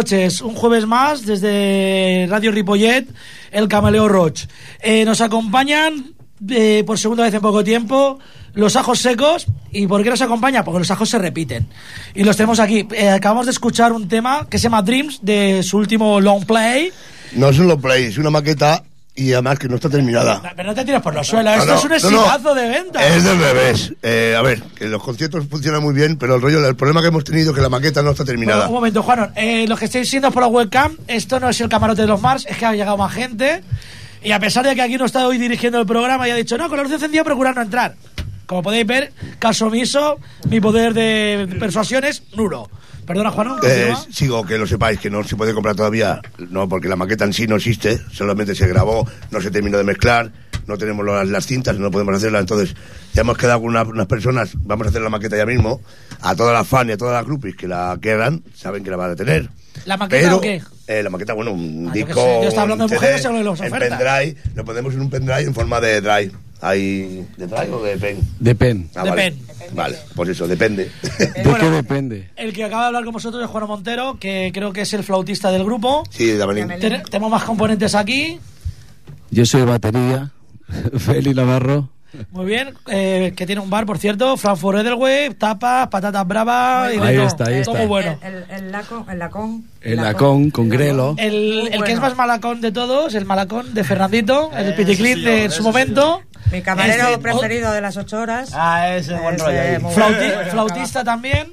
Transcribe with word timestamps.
noches, 0.00 0.40
un 0.40 0.54
jueves 0.54 0.86
más 0.86 1.26
desde 1.26 2.26
Radio 2.30 2.52
Ripollet, 2.52 3.06
el 3.50 3.68
Camaleo 3.68 4.08
Roch. 4.08 4.46
Eh, 4.80 5.04
nos 5.04 5.20
acompañan 5.20 6.14
eh, 6.48 6.84
por 6.86 6.98
segunda 6.98 7.24
vez 7.24 7.34
en 7.34 7.42
poco 7.42 7.62
tiempo 7.62 8.18
los 8.54 8.76
ajos 8.76 9.00
secos. 9.00 9.46
¿Y 9.70 9.86
por 9.86 10.02
qué 10.02 10.08
nos 10.08 10.22
acompaña? 10.22 10.64
Porque 10.64 10.78
los 10.78 10.90
ajos 10.90 11.10
se 11.10 11.18
repiten. 11.18 11.68
Y 12.14 12.24
los 12.24 12.34
tenemos 12.34 12.60
aquí. 12.60 12.88
Eh, 12.92 13.10
acabamos 13.10 13.44
de 13.44 13.52
escuchar 13.52 13.92
un 13.92 14.08
tema 14.08 14.46
que 14.48 14.56
se 14.56 14.64
llama 14.64 14.80
Dreams 14.80 15.18
de 15.20 15.62
su 15.62 15.76
último 15.76 16.18
long 16.18 16.46
play. 16.46 16.90
No 17.32 17.50
es 17.50 17.58
un 17.58 17.68
long 17.68 17.82
play, 17.82 18.04
es 18.04 18.16
una 18.16 18.30
maqueta 18.30 18.82
y 19.20 19.32
además 19.34 19.58
que 19.58 19.68
no 19.68 19.74
está 19.76 19.90
terminada. 19.90 20.40
Pero 20.56 20.68
no 20.70 20.74
te 20.74 20.84
tires 20.84 21.02
por 21.02 21.14
los 21.14 21.26
suelos, 21.26 21.54
No, 21.56 21.60
esto 21.74 21.88
no, 21.88 21.94
es 21.94 22.04
un 22.04 22.12
no. 22.12 22.20
exitazo 22.20 22.54
de 22.54 22.68
venta. 22.68 23.06
Es 23.06 23.22
del 23.22 23.38
revés. 23.38 23.92
Eh, 24.02 24.34
a 24.36 24.42
ver, 24.42 24.62
que 24.74 24.86
los 24.88 25.02
conciertos 25.02 25.44
funcionan 25.48 25.82
muy 25.82 25.92
bien, 25.94 26.16
pero 26.16 26.36
el 26.36 26.40
rollo, 26.42 26.66
el 26.66 26.74
problema 26.76 27.02
que 27.02 27.08
hemos 27.08 27.24
tenido 27.24 27.50
es 27.50 27.54
que 27.56 27.60
la 27.62 27.68
maqueta 27.68 28.02
no 28.02 28.12
está 28.12 28.24
terminada. 28.24 28.60
Bueno, 28.60 28.70
un 28.70 28.74
momento, 28.76 29.02
Juan. 29.02 29.32
Eh, 29.36 29.66
los 29.68 29.78
que 29.78 29.84
estáis 29.84 30.10
viendo 30.10 30.30
por 30.30 30.42
la 30.42 30.48
webcam, 30.48 30.96
esto 31.06 31.38
no 31.38 31.48
es 31.50 31.60
el 31.60 31.68
camarote 31.68 32.02
de 32.02 32.08
los 32.08 32.20
Mars, 32.20 32.46
es 32.48 32.56
que 32.56 32.64
ha 32.64 32.72
llegado 32.72 32.96
más 32.96 33.12
gente. 33.12 33.62
Y 34.22 34.32
a 34.32 34.38
pesar 34.38 34.66
de 34.66 34.74
que 34.74 34.82
aquí 34.82 34.96
no 34.96 35.04
está 35.06 35.26
hoy 35.26 35.38
dirigiendo 35.38 35.78
el 35.80 35.86
programa 35.86 36.26
y 36.28 36.30
ha 36.30 36.34
dicho, 36.36 36.56
no, 36.58 36.68
con 36.68 36.76
la 36.78 36.82
luz 36.84 36.92
encendida 36.92 37.24
procurar 37.24 37.54
no 37.56 37.62
entrar. 37.62 37.94
Como 38.50 38.64
podéis 38.64 38.84
ver, 38.84 39.12
caso 39.38 39.68
omiso, 39.68 40.18
mi 40.48 40.60
poder 40.60 40.92
de 40.92 41.46
persuasión 41.60 42.02
es 42.02 42.24
nulo. 42.34 42.68
Perdona, 43.06 43.30
Juan. 43.30 43.46
Eh, 43.62 43.94
sigo, 44.10 44.44
que 44.44 44.58
lo 44.58 44.66
sepáis, 44.66 44.98
que 44.98 45.08
no 45.08 45.22
se 45.22 45.36
puede 45.36 45.54
comprar 45.54 45.76
todavía, 45.76 46.20
no, 46.50 46.68
porque 46.68 46.88
la 46.88 46.96
maqueta 46.96 47.24
en 47.24 47.32
sí 47.32 47.46
no 47.46 47.54
existe, 47.54 48.00
solamente 48.10 48.56
se 48.56 48.66
grabó, 48.66 49.06
no 49.30 49.40
se 49.40 49.52
terminó 49.52 49.78
de 49.78 49.84
mezclar, 49.84 50.32
no 50.66 50.76
tenemos 50.78 51.06
las, 51.06 51.28
las 51.28 51.46
cintas, 51.46 51.78
no 51.78 51.92
podemos 51.92 52.16
hacerla, 52.16 52.40
entonces 52.40 52.74
ya 53.14 53.20
hemos 53.20 53.38
quedado 53.38 53.60
con 53.60 53.68
una- 53.68 53.84
unas 53.84 54.08
personas, 54.08 54.50
vamos 54.56 54.88
a 54.88 54.90
hacer 54.90 55.02
la 55.02 55.10
maqueta 55.10 55.36
ya 55.36 55.46
mismo, 55.46 55.80
a 56.20 56.34
todas 56.34 56.52
las 56.52 56.66
fans 56.66 56.90
y 56.90 56.92
a 56.94 56.96
todas 56.96 57.14
las 57.14 57.24
groupies 57.26 57.54
que 57.54 57.68
la 57.68 57.96
quieran, 58.02 58.42
saben 58.56 58.82
que 58.82 58.90
la 58.90 58.96
van 58.96 59.12
a 59.12 59.14
tener. 59.14 59.48
¿La 59.84 59.96
maqueta 59.96 60.22
Pero, 60.24 60.36
o 60.38 60.40
qué? 60.40 60.60
eh, 60.88 61.04
la 61.04 61.10
maqueta, 61.10 61.34
bueno, 61.34 61.52
un 61.52 61.86
Ah, 61.88 61.94
yo 61.94 62.04
disco. 62.04 62.20
sé, 62.20 62.40
yo 62.42 62.48
estaba 62.48 62.62
hablando 62.62 62.88
de 62.88 62.94
mujeres 62.94 63.22
CD, 63.22 63.38
de 63.38 63.44
las 63.44 63.60
En 63.60 63.70
pendrive, 63.70 64.36
lo 64.56 64.64
ponemos 64.64 64.92
en 64.94 65.02
un 65.02 65.08
pendrive 65.10 65.42
en 65.42 65.54
forma 65.54 65.80
de 65.80 66.00
drive. 66.00 66.32
¿Hay 66.62 67.26
de 67.36 67.44
o 67.72 67.82
de 67.82 67.96
pen? 67.96 68.18
Depende. 68.38 68.88
Ah, 68.94 69.04
De 69.04 69.10
vale. 69.10 69.22
pen. 69.32 69.40
Vale, 69.72 69.96
pues 70.14 70.28
eso, 70.30 70.46
depende. 70.48 70.90
¿De 71.18 71.42
Bueno. 71.44 71.58
qué 71.58 71.70
depende? 71.70 72.30
El 72.36 72.52
que 72.52 72.64
acaba 72.64 72.82
de 72.82 72.86
hablar 72.88 73.04
con 73.04 73.12
vosotros 73.14 73.42
es 73.42 73.48
Juan 73.48 73.66
Montero, 73.66 74.18
que 74.18 74.50
creo 74.52 74.72
que 74.72 74.82
es 74.82 74.92
el 74.92 75.02
flautista 75.04 75.50
del 75.50 75.64
grupo. 75.64 76.02
sí, 76.10 76.26
de 76.26 76.42
Amelín. 76.42 76.68
Ten- 76.80 77.02
tenemos 77.04 77.30
más 77.30 77.44
componentes 77.44 77.94
aquí. 77.94 78.38
Yo 79.30 79.46
soy 79.46 79.62
batería. 79.62 80.30
Feli 80.98 81.34
Navarro. 81.34 81.88
Muy 82.32 82.44
bien. 82.44 82.74
eh, 82.88 83.32
que 83.36 83.46
tiene 83.46 83.60
un 83.60 83.70
bar, 83.70 83.86
por 83.86 83.96
cierto. 83.98 84.36
Frankfurt 84.36 84.78
Edelweiss, 84.80 85.38
tapas, 85.38 85.86
patatas 85.86 86.26
bravas. 86.26 86.92
y 86.92 86.98
de 86.98 87.06
Ahí 87.06 87.16
todo. 87.16 87.26
está, 87.26 87.44
ahí 87.44 87.62
Todo 87.62 87.74
está. 87.76 87.78
muy 87.78 87.86
bueno. 87.86 88.18
El, 88.22 88.34
el, 88.34 88.44
el 88.50 88.72
lacón, 88.72 89.04
el 89.08 89.18
lacón. 89.20 89.64
El 89.80 89.96
lacón 89.98 90.50
con 90.50 90.68
grelo. 90.68 91.14
El, 91.18 91.68
el 91.72 91.84
que 91.84 91.92
es 91.92 92.00
bueno. 92.00 92.00
más 92.00 92.16
malacón 92.16 92.60
de 92.60 92.72
todos, 92.72 93.14
el 93.14 93.24
malacón 93.26 93.72
de 93.74 93.84
Fernandito, 93.84 94.50
el 94.56 94.74
piticlin 94.74 95.22
de 95.22 95.44
en 95.44 95.50
su 95.52 95.62
momento. 95.62 96.22
Mi 96.52 96.62
camarero 96.62 97.08
Este, 97.08 97.18
preferido 97.18 97.72
de 97.72 97.80
las 97.80 97.96
ocho 97.96 98.18
horas. 98.18 98.50
Ah, 98.54 98.94
ese 98.96 99.14
buen 99.14 99.36
Ese, 99.36 99.44
rollo 99.44 99.60
ahí. 99.60 99.78
muy 99.80 99.94
Flauti- 99.94 100.34
bueno. 100.34 100.50
flautista 100.50 101.04
también. 101.04 101.48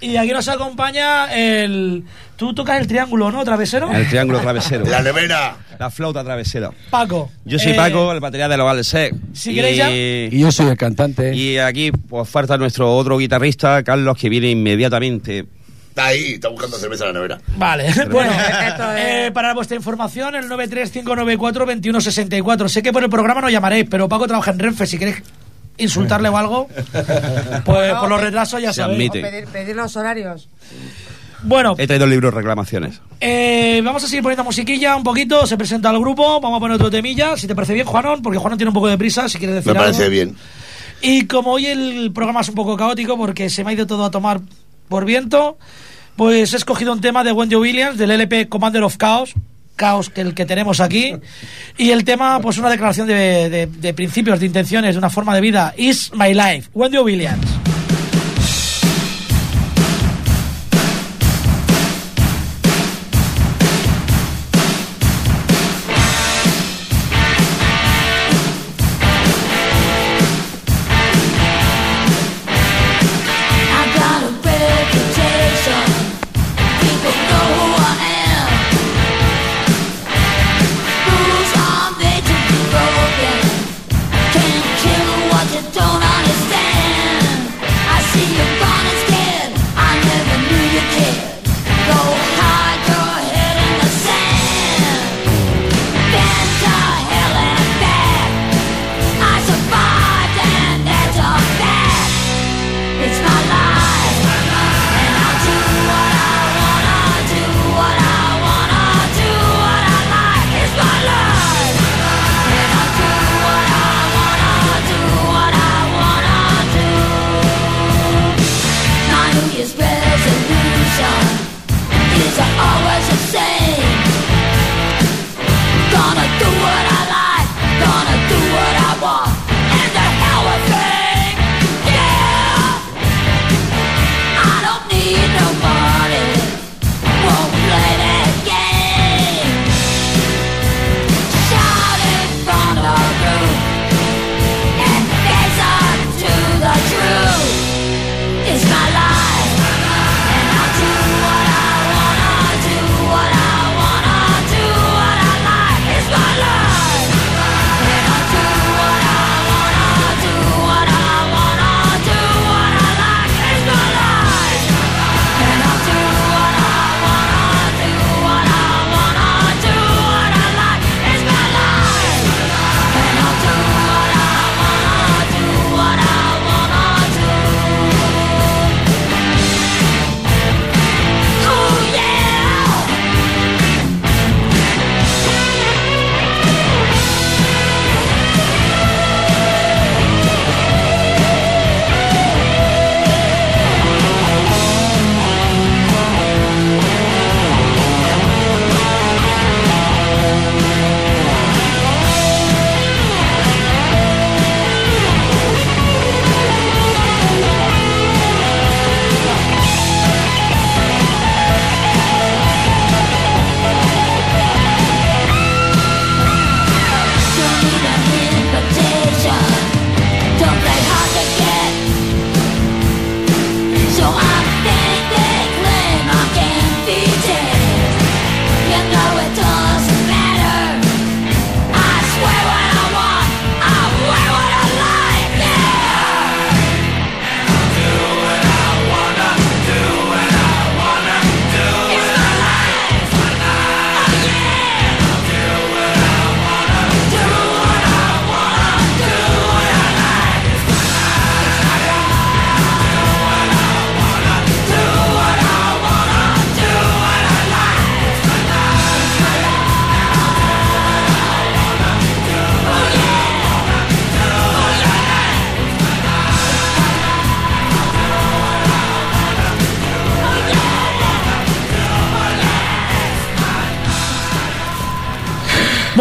Y 0.00 0.16
aquí 0.16 0.32
nos 0.32 0.48
acompaña 0.48 1.32
el. 1.32 2.02
Tú 2.36 2.52
tocas 2.54 2.80
el 2.80 2.88
triángulo, 2.88 3.30
¿no? 3.30 3.44
Travesero. 3.44 3.92
El 3.92 4.08
triángulo 4.08 4.40
travesero. 4.40 4.84
La 4.84 5.00
nevera. 5.00 5.56
La 5.78 5.90
flauta 5.90 6.24
travesera. 6.24 6.70
Paco. 6.90 7.30
Yo 7.44 7.56
soy 7.60 7.72
Eh, 7.72 7.76
Paco, 7.76 8.10
el 8.12 8.18
batería 8.18 8.48
de 8.48 8.56
los 8.56 8.66
Valsec. 8.66 9.14
si 9.32 9.54
queréis 9.54 9.76
ya- 9.76 9.90
Y 9.92 10.38
yo 10.40 10.50
soy 10.50 10.66
el 10.68 10.76
cantante. 10.76 11.32
Y 11.34 11.58
aquí 11.58 11.92
pues 11.92 12.28
falta 12.28 12.58
nuestro 12.58 12.92
otro 12.96 13.16
guitarrista, 13.16 13.82
Carlos, 13.84 14.18
que 14.18 14.28
viene 14.28 14.50
inmediatamente. 14.50 15.44
Está 15.92 16.06
ahí, 16.06 16.32
está 16.32 16.48
buscando 16.48 16.78
cerveza 16.78 17.04
en 17.04 17.08
la 17.12 17.20
nevera. 17.20 17.38
Vale, 17.58 17.92
bueno, 18.10 18.32
Esto 18.32 18.92
es- 18.92 19.26
eh, 19.26 19.30
para 19.34 19.52
vuestra 19.52 19.76
información, 19.76 20.34
el 20.34 20.48
935942164. 20.48 22.68
Sé 22.68 22.82
que 22.82 22.94
por 22.94 23.02
el 23.04 23.10
programa 23.10 23.42
no 23.42 23.50
llamaréis, 23.50 23.86
pero 23.90 24.08
Paco 24.08 24.26
trabaja 24.26 24.52
en 24.52 24.58
Renfe. 24.58 24.86
Si 24.86 24.96
queréis 24.98 25.22
insultarle 25.76 26.30
o 26.30 26.36
algo, 26.38 26.68
pues 27.64 27.92
por 27.94 28.08
los 28.08 28.20
retrasos 28.20 28.60
ya 28.62 28.72
Se 28.72 28.80
sabéis. 28.82 29.10
Admite. 29.10 29.20
pedir, 29.20 29.46
pedir 29.48 29.76
los 29.76 29.94
horarios. 29.96 30.48
Bueno, 31.42 31.74
He 31.76 31.86
traído 31.86 32.04
el 32.04 32.10
libro 32.10 32.30
reclamaciones. 32.30 33.00
eh, 33.20 33.82
vamos 33.84 34.02
a 34.04 34.06
seguir 34.06 34.22
poniendo 34.22 34.44
musiquilla 34.44 34.96
un 34.96 35.02
poquito. 35.02 35.46
Se 35.46 35.56
presenta 35.58 35.90
el 35.90 35.98
grupo. 35.98 36.40
Vamos 36.40 36.56
a 36.56 36.60
poner 36.60 36.76
otro 36.76 36.90
temilla. 36.90 37.36
Si 37.36 37.46
te 37.46 37.54
parece 37.54 37.74
bien, 37.74 37.86
Juanón, 37.86 38.22
porque 38.22 38.38
Juanón 38.38 38.58
tiene 38.58 38.70
un 38.70 38.74
poco 38.74 38.88
de 38.88 38.96
prisa. 38.96 39.28
Si 39.28 39.38
quieres 39.38 39.56
decir 39.56 39.72
Me 39.72 39.78
parece 39.78 40.04
algo. 40.04 40.12
bien. 40.12 40.36
Y 41.02 41.26
como 41.26 41.52
hoy 41.52 41.66
el 41.66 42.12
programa 42.14 42.40
es 42.42 42.48
un 42.48 42.54
poco 42.54 42.76
caótico 42.76 43.16
porque 43.18 43.50
se 43.50 43.64
me 43.64 43.72
ha 43.72 43.74
ido 43.74 43.86
todo 43.88 44.04
a 44.04 44.10
tomar 44.12 44.40
por 44.92 45.04
viento, 45.04 45.58
pues 46.14 46.52
he 46.54 46.56
escogido 46.58 46.92
un 46.92 47.00
tema 47.00 47.24
de 47.24 47.32
Wendy 47.32 47.56
Williams 47.56 47.98
del 47.98 48.10
LP 48.12 48.48
Commander 48.48 48.84
of 48.84 48.96
Chaos, 48.98 49.32
Chaos 49.76 50.10
que 50.10 50.20
el 50.20 50.34
que 50.34 50.44
tenemos 50.44 50.80
aquí, 50.80 51.14
y 51.78 51.90
el 51.90 52.04
tema, 52.04 52.38
pues 52.40 52.58
una 52.58 52.68
declaración 52.70 53.08
de, 53.08 53.48
de- 53.50 53.66
de 53.66 53.94
principios, 53.94 54.38
de 54.38 54.46
intenciones, 54.46 54.94
de 54.94 54.98
una 54.98 55.08
forma 55.10 55.34
de 55.34 55.40
vida, 55.40 55.74
Is 55.78 56.12
My 56.14 56.34
Life, 56.34 56.68
Wendy 56.74 56.98
Williams. 56.98 57.61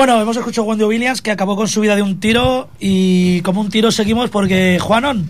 Bueno, 0.01 0.20
hemos 0.20 0.36
escuchado 0.36 0.65
a 0.65 0.70
Wendy 0.72 0.84
Williams 0.84 1.22
que 1.22 1.29
acabó 1.29 1.55
con 1.55 1.67
su 1.67 1.79
vida 1.79 1.96
de 1.96 2.01
un 2.01 2.20
tiro 2.20 2.72
y 2.79 3.39
como 3.41 3.62
un 3.62 3.70
tiro 3.70 3.91
seguimos 3.91 4.31
porque 4.31 4.79
Juanon 4.81 5.29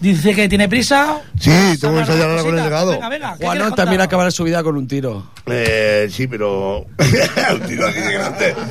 dice 0.00 0.34
que 0.34 0.50
tiene 0.50 0.68
prisa. 0.68 1.22
Sí, 1.40 1.50
tengo 1.80 1.94
que 1.94 2.00
ensayar 2.00 2.28
ahora 2.28 2.42
con 2.42 2.58
el 2.58 2.62
legado. 2.62 2.90
Venga, 2.90 3.08
venga, 3.08 3.36
¿qué 3.38 3.46
Juanón 3.46 3.62
quieres 3.68 3.76
también 3.76 4.00
acabará 4.02 4.30
su 4.30 4.44
vida 4.44 4.62
con 4.62 4.76
un 4.76 4.86
tiro. 4.86 5.30
Eh, 5.46 6.08
sí, 6.10 6.26
pero. 6.26 6.80
un 7.54 7.60
tiro 7.66 7.86
así 7.86 8.00
de 8.00 8.12
grande. 8.12 8.54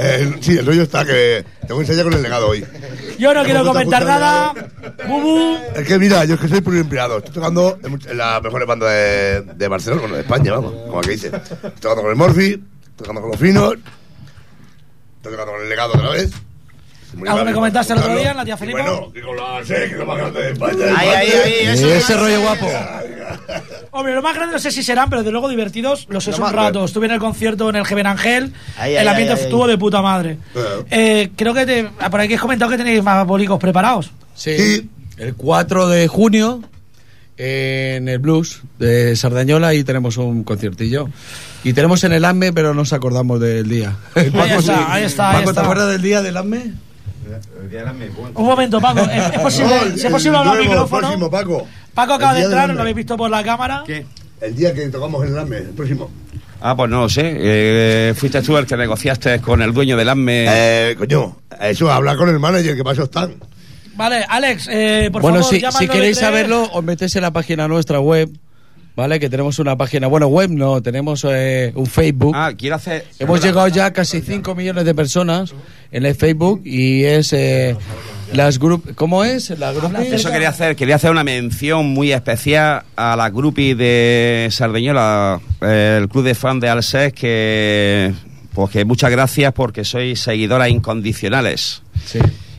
Eh, 0.00 0.36
sí, 0.40 0.58
el 0.58 0.66
rollo 0.66 0.82
está 0.82 1.04
que 1.04 1.44
tengo 1.60 1.76
que 1.76 1.86
ensayar 1.86 2.04
con 2.04 2.14
el 2.14 2.22
legado 2.22 2.48
hoy. 2.48 2.64
Yo 3.18 3.32
no 3.32 3.44
quiero 3.44 3.64
comentar 3.64 4.04
nada. 4.04 4.52
Bubu. 5.06 5.56
Es 5.76 5.86
que 5.86 5.98
mira, 5.98 6.24
yo 6.24 6.34
es 6.34 6.40
que 6.40 6.48
soy 6.48 6.60
pluriempleado. 6.60 7.18
Estoy 7.18 7.34
tocando 7.34 7.78
en, 7.82 8.18
las 8.18 8.42
mejores 8.42 8.66
bandas 8.66 8.90
de, 8.90 9.42
de 9.54 9.68
Barcelona, 9.68 10.02
bueno, 10.02 10.16
de 10.16 10.22
España, 10.22 10.52
vamos, 10.54 10.72
como 10.88 11.00
que 11.02 11.12
dice. 11.12 11.28
Estoy 11.28 11.70
tocando 11.80 12.02
con 12.02 12.10
el 12.10 12.16
Morphy, 12.16 12.50
estoy 12.50 12.92
tocando 12.96 13.20
con 13.20 13.30
los 13.30 13.40
finos, 13.40 13.74
estoy 15.18 15.32
tocando 15.32 15.52
con 15.52 15.62
el 15.62 15.68
legado 15.68 15.94
otra 15.94 16.10
vez. 16.10 16.32
Algo 17.26 17.44
me 17.44 17.52
comentaste 17.52 17.94
el 17.94 17.98
otro 18.00 18.16
día 18.16 18.30
en 18.32 18.36
la 18.36 18.44
tía 18.44 18.56
Felipa. 18.56 18.82
Bueno, 18.82 19.12
que 19.12 19.22
con 19.22 19.36
la 19.36 19.64
sé, 19.64 19.74
que 19.74 19.84
es 19.84 19.92
lo 19.92 20.06
más 20.06 20.18
grande 20.18 20.42
de 20.42 20.52
España. 20.52 20.84
Ahí, 20.96 21.08
ahí, 21.08 21.30
ahí. 21.30 21.66
Ese 21.66 22.16
rollo 22.16 22.40
guapo. 22.42 22.66
Hombre, 23.92 24.14
lo 24.14 24.22
más 24.22 24.34
grande 24.34 24.52
no 24.52 24.58
sé 24.58 24.70
si 24.70 24.82
serán, 24.82 25.08
pero 25.08 25.22
de 25.22 25.30
luego 25.30 25.48
divertidos 25.48 26.06
los 26.10 26.28
es 26.28 26.38
un 26.38 26.52
rato. 26.52 26.84
Estuve 26.84 27.06
en 27.06 27.12
el 27.12 27.18
concierto 27.18 27.68
en 27.70 27.76
el 27.76 27.86
Geven 27.86 28.06
Ángel. 28.06 28.52
El 28.84 29.08
ambiente 29.08 29.34
estuvo 29.34 29.66
de 29.66 29.78
puta 29.78 30.02
madre. 30.02 30.38
Eh, 30.90 31.30
creo 31.34 31.54
que 31.54 31.66
te, 31.66 31.90
ah, 31.98 32.10
por 32.10 32.20
aquí 32.20 32.34
has 32.34 32.40
comentado 32.40 32.70
que 32.70 32.76
tenéis 32.76 33.02
más 33.02 33.26
bolicos 33.26 33.58
preparados. 33.58 34.10
Sí. 34.34 34.56
Sí. 34.56 34.90
El 35.16 35.34
4 35.34 35.88
de 35.88 36.06
junio 36.06 36.62
en 37.38 38.08
el 38.08 38.18
Blues 38.18 38.62
de 38.78 39.16
Sardañola 39.16 39.74
y 39.74 39.82
tenemos 39.82 40.16
un 40.16 40.44
conciertillo. 40.44 41.08
Y 41.64 41.72
tenemos 41.72 42.02
en 42.04 42.12
el 42.12 42.24
AME, 42.24 42.52
pero 42.52 42.68
no 42.68 42.74
nos 42.82 42.92
acordamos 42.92 43.40
del 43.40 43.68
día. 43.68 43.96
Paco, 44.14 44.58
está, 44.60 44.92
ahí 44.92 45.04
está, 45.04 45.30
ahí 45.30 45.36
Paco, 45.38 45.50
está. 45.50 45.60
¿te 45.62 45.66
acuerdas 45.66 45.90
del 45.90 46.02
día 46.02 46.22
del 46.22 46.36
AME? 46.36 46.72
Un 48.34 48.46
momento, 48.46 48.80
Paco. 48.80 49.00
¿Es, 49.00 49.34
es 49.34 49.40
posible, 49.40 49.74
No, 49.90 49.96
si 49.96 50.06
es 50.06 50.12
posible 50.12 50.38
hablar 50.38 50.56
al 50.56 50.62
micrófono? 50.62 51.00
próximo, 51.08 51.30
Paco. 51.30 51.66
Paco 51.94 52.12
acaba 52.14 52.32
El 52.32 52.38
de 52.38 52.44
entrar, 52.44 52.62
hambre. 52.62 52.74
lo 52.76 52.80
habéis 52.82 52.96
visto 52.96 53.16
por 53.16 53.30
la 53.30 53.42
cámara. 53.42 53.82
¿Qué? 53.86 54.06
El 54.40 54.54
día 54.54 54.72
que 54.72 54.88
tocamos 54.88 55.26
en 55.26 55.32
el 55.32 55.38
AME, 55.38 55.56
el 55.58 55.64
próximo. 55.70 56.10
Ah, 56.60 56.76
pues 56.76 56.88
no 56.90 57.02
lo 57.02 57.08
sé. 57.08 57.36
Eh, 57.38 58.14
fuiste 58.16 58.40
tú 58.42 58.56
el 58.56 58.66
que 58.66 58.76
negociaste 58.76 59.40
con 59.40 59.60
el 59.62 59.72
dueño 59.72 59.96
del 59.96 60.08
AME. 60.08 60.46
Eh, 60.48 60.94
coño, 60.96 61.36
eso, 61.60 61.90
hablar 61.90 62.16
con 62.16 62.28
el 62.28 62.38
manager, 62.38 62.76
que 62.76 62.82
para 62.84 62.94
eso 62.94 63.04
están. 63.04 63.34
Vale, 63.96 64.24
Alex, 64.28 64.68
eh, 64.70 65.08
por 65.12 65.22
bueno, 65.22 65.38
favor, 65.42 65.50
si, 65.54 65.56
si 65.60 65.88
queréis 65.88 66.16
93. 66.16 66.18
saberlo, 66.18 66.70
os 66.72 66.84
metéis 66.84 67.14
en 67.16 67.22
la 67.22 67.32
página 67.32 67.66
nuestra 67.66 67.98
web, 68.00 68.30
¿vale? 68.98 69.20
Que 69.20 69.30
tenemos 69.30 69.60
una 69.60 69.76
página, 69.76 70.08
bueno, 70.08 70.26
web 70.26 70.50
no, 70.50 70.82
tenemos 70.82 71.24
eh, 71.30 71.70
un 71.76 71.86
Facebook. 71.86 72.32
Ah, 72.34 72.50
quiero 72.58 72.74
hacer. 72.74 73.06
Hemos 73.20 73.40
llegado 73.40 73.68
ya 73.68 73.86
a 73.86 73.92
casi 73.92 74.20
5 74.20 74.56
millones 74.56 74.84
de 74.84 74.92
personas 74.92 75.54
en 75.92 76.04
el 76.04 76.16
Facebook 76.16 76.62
y 76.64 77.04
es 77.04 77.32
eh, 77.32 77.76
las 78.32 78.58
grup 78.58 78.96
¿Cómo 78.96 79.22
es? 79.22 79.50
La? 79.56 79.70
Eso 80.02 80.32
quería 80.32 80.48
hacer, 80.48 80.74
quería 80.74 80.96
hacer 80.96 81.12
una 81.12 81.22
mención 81.22 81.86
muy 81.86 82.10
especial 82.10 82.82
a 82.96 83.14
la 83.14 83.30
groupie 83.30 83.76
de 83.76 84.48
Sardeñola, 84.50 85.40
el 85.60 86.08
club 86.08 86.24
de 86.24 86.34
fan 86.34 86.58
de 86.58 86.68
Alses, 86.68 87.12
que 87.12 88.12
pues 88.52 88.70
que 88.70 88.84
muchas 88.84 89.12
gracias 89.12 89.52
porque 89.52 89.84
sois 89.84 90.18
seguidoras 90.18 90.70
incondicionales. 90.70 91.82
Sí. 92.04 92.18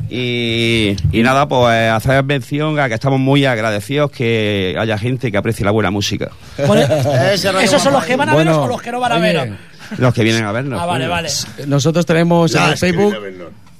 Y, 0.09 0.95
y 1.11 1.21
nada, 1.21 1.47
pues 1.47 1.91
hacer 1.91 2.23
mención 2.23 2.79
a 2.79 2.87
que 2.87 2.95
estamos 2.95 3.19
muy 3.19 3.45
agradecidos 3.45 4.09
que 4.11 4.75
haya 4.79 4.97
gente 4.97 5.31
que 5.31 5.37
aprecie 5.37 5.63
la 5.63 5.71
buena 5.71 5.91
música. 5.91 6.31
¿Esos 6.57 7.81
son 7.81 7.93
los 7.93 8.05
que 8.05 8.15
van 8.15 8.29
a 8.29 8.35
veros 8.35 8.57
Bueno, 8.57 8.63
o 8.63 8.67
los 8.67 8.81
que 8.81 8.91
no 8.91 8.99
van 8.99 9.11
a 9.11 9.15
oye, 9.15 9.33
veros? 9.33 9.57
Los 9.97 10.13
que 10.13 10.23
vienen 10.23 10.45
a 10.45 10.51
vernos. 10.51 10.79
Ah, 10.81 10.85
vale, 10.85 11.07
vale. 11.07 11.29
Nosotros 11.67 12.05
tenemos 12.05 12.53
en 12.55 12.63
el 12.63 12.77
Facebook, 12.77 13.15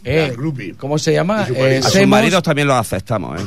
eh. 0.04 0.34
¿cómo 0.78 0.98
se 0.98 1.14
llama? 1.14 1.48
Eh. 1.54 1.82
A 1.84 1.90
sus 1.90 2.08
maridos 2.08 2.42
también 2.44 2.68
los 2.68 2.78
aceptamos, 2.78 3.42
¿eh? 3.42 3.46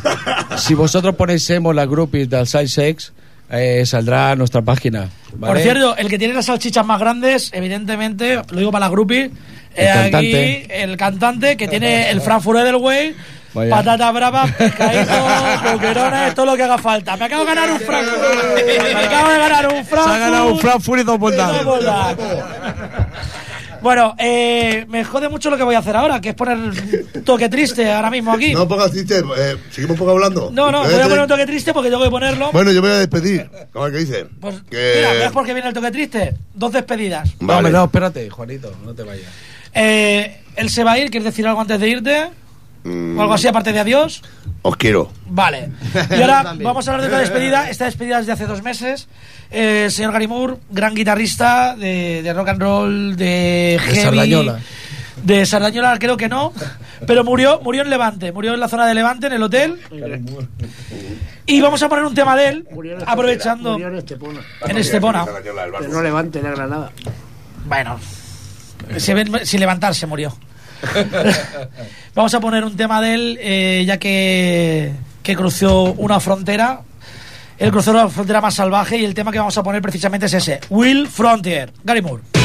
si 0.56 0.74
vosotros 0.74 1.14
ponéis 1.14 1.44
Semos 1.44 1.74
las 1.74 1.88
groupies 1.88 2.28
del 2.28 2.46
Side 2.46 2.68
Sex, 2.68 3.12
eh, 3.50 3.84
saldrá 3.86 4.30
a 4.30 4.36
nuestra 4.36 4.62
página. 4.62 5.08
¿vale? 5.34 5.52
Por 5.54 5.62
cierto, 5.62 5.96
el 5.96 6.08
que 6.08 6.18
tiene 6.18 6.34
las 6.34 6.46
salchichas 6.46 6.84
más 6.86 6.98
grandes, 7.00 7.50
evidentemente, 7.52 8.36
lo 8.50 8.58
digo 8.58 8.72
para 8.72 8.86
la 8.86 8.90
groupie, 8.90 9.30
El 9.74 9.86
eh, 9.86 9.90
aquí 9.90 10.10
cantante. 10.10 10.82
el 10.82 10.96
cantante 10.96 11.56
que 11.56 11.68
tiene 11.68 12.10
el 12.10 12.20
Frankfurt 12.20 12.60
Edelweiss, 12.60 13.14
Vaya. 13.54 13.70
patatas 13.70 14.14
bravas, 14.14 14.50
pescaditos, 14.52 15.72
boquerones, 15.72 16.34
todo 16.34 16.46
lo 16.46 16.56
que 16.56 16.62
haga 16.62 16.78
falta. 16.78 17.16
Me 17.18 17.26
acabo 17.26 17.44
de 17.44 17.54
ganar 17.54 17.70
un 17.72 17.80
Frankfurt. 17.80 18.22
Me 18.94 19.04
acabo 19.04 19.30
de 19.30 19.38
ganar 19.38 19.66
un 19.68 19.84
Frankfurt. 19.84 20.08
Se 20.08 20.14
ha 20.14 20.18
ganado 20.18 20.46
un 20.46 20.58
Frankfurt 20.58 21.00
y 21.00 21.04
dos 21.04 21.18
voltadas. 21.18 22.16
Bueno, 23.82 24.14
eh, 24.18 24.86
me 24.88 25.04
jode 25.04 25.28
mucho 25.28 25.50
lo 25.50 25.56
que 25.56 25.64
voy 25.64 25.74
a 25.74 25.78
hacer 25.78 25.96
ahora, 25.96 26.20
que 26.20 26.30
es 26.30 26.34
poner 26.34 26.56
un 26.56 27.24
toque 27.24 27.48
triste 27.48 27.90
ahora 27.90 28.10
mismo 28.10 28.32
aquí. 28.32 28.52
No 28.52 28.68
pongas 28.68 28.92
triste, 28.92 29.22
eh, 29.36 29.56
seguimos 29.70 29.94
un 29.94 29.98
poco 29.98 30.12
hablando. 30.12 30.50
No, 30.52 30.70
no, 30.70 30.84
voy 30.84 30.94
a 30.94 31.02
poner 31.02 31.20
un 31.20 31.28
toque 31.28 31.46
triste 31.46 31.72
porque 31.72 31.90
tengo 31.90 32.04
que 32.04 32.10
ponerlo. 32.10 32.50
Bueno, 32.52 32.70
yo 32.72 32.80
voy 32.80 32.90
a 32.90 32.98
despedir. 32.98 33.50
¿Cómo 33.72 33.86
es 33.88 33.92
que 33.92 33.98
dice? 33.98 34.26
Pues 34.40 34.62
que... 34.70 34.94
mira, 34.96 35.12
¿ves 35.14 35.32
por 35.32 35.44
qué 35.44 35.52
viene 35.52 35.68
el 35.68 35.74
toque 35.74 35.90
triste? 35.90 36.34
Dos 36.54 36.72
despedidas. 36.72 37.28
No, 37.40 37.48
Vale. 37.48 37.58
hombre, 37.58 37.72
no, 37.72 37.84
espérate, 37.84 38.30
Juanito, 38.30 38.72
no 38.84 38.94
te 38.94 39.02
vayas. 39.02 39.26
Eh, 39.74 40.40
él 40.56 40.70
se 40.70 40.84
va 40.84 40.92
a 40.92 40.98
ir, 40.98 41.10
¿quieres 41.10 41.24
decir 41.24 41.46
algo 41.46 41.60
antes 41.60 41.80
de 41.80 41.88
irte? 41.88 42.30
Mm, 42.84 43.18
¿O 43.18 43.22
algo 43.22 43.34
así 43.34 43.46
aparte 43.46 43.72
de 43.72 43.80
adiós? 43.80 44.22
Os 44.62 44.76
quiero. 44.76 45.12
Vale. 45.26 45.70
Y 46.10 46.20
ahora 46.20 46.54
vamos 46.62 46.86
a 46.86 46.90
hablar 46.92 47.02
de 47.06 47.12
una 47.14 47.20
despedida. 47.20 47.68
Esta 47.70 47.84
despedida 47.84 48.18
es 48.20 48.26
de 48.26 48.32
hace 48.32 48.46
dos 48.46 48.62
meses. 48.62 49.08
Eh, 49.50 49.84
el 49.86 49.92
señor 49.92 50.12
Gary 50.12 50.26
Moore, 50.26 50.56
gran 50.70 50.94
guitarrista 50.94 51.76
de, 51.76 52.22
de 52.22 52.32
rock 52.32 52.48
and 52.48 52.60
roll, 52.62 53.16
de 53.16 53.78
heavy. 53.82 54.00
Sardañola. 54.00 54.58
De 55.22 55.46
Sardañola 55.46 55.98
creo 56.00 56.16
que 56.16 56.28
no, 56.28 56.52
pero 57.06 57.22
murió, 57.22 57.60
murió 57.62 57.82
en 57.82 57.90
Levante, 57.90 58.32
murió 58.32 58.54
en 58.54 58.60
la 58.60 58.68
zona 58.68 58.86
de 58.86 58.94
Levante, 58.94 59.26
en 59.28 59.34
el 59.34 59.42
hotel. 59.42 59.78
Y 61.46 61.60
vamos 61.60 61.82
a 61.82 61.88
poner 61.88 62.04
un 62.04 62.14
tema 62.14 62.34
de 62.36 62.48
él, 62.48 62.68
aprovechando 63.06 63.72
Murió 63.72 63.88
en 63.88 63.96
Estepona. 63.96 64.40
en 64.66 64.76
Estepona. 64.78 65.24
No 65.88 66.02
levante 66.02 66.42
la 66.42 66.50
granada. 66.50 66.90
Bueno, 67.66 67.98
se 68.96 69.14
ven- 69.14 69.44
sin 69.46 69.60
levantarse 69.60 70.06
murió. 70.06 70.36
Vamos 72.14 72.34
a 72.34 72.40
poner 72.40 72.64
un 72.64 72.76
tema 72.76 73.00
de 73.00 73.14
él, 73.14 73.38
eh, 73.40 73.84
ya 73.86 73.98
que, 73.98 74.92
que 75.22 75.36
cruzó 75.36 75.92
una 75.94 76.20
frontera. 76.20 76.80
Él 77.58 77.70
cruzó 77.70 77.92
la 77.92 78.08
frontera 78.08 78.40
más 78.40 78.54
salvaje 78.54 78.98
y 78.98 79.04
el 79.04 79.14
tema 79.14 79.30
que 79.30 79.38
vamos 79.38 79.56
a 79.56 79.62
poner 79.62 79.80
precisamente 79.82 80.26
es 80.26 80.34
ese: 80.34 80.60
Will 80.68 81.08
Frontier. 81.08 81.72
Gary 81.84 82.02
Moore. 82.02 82.41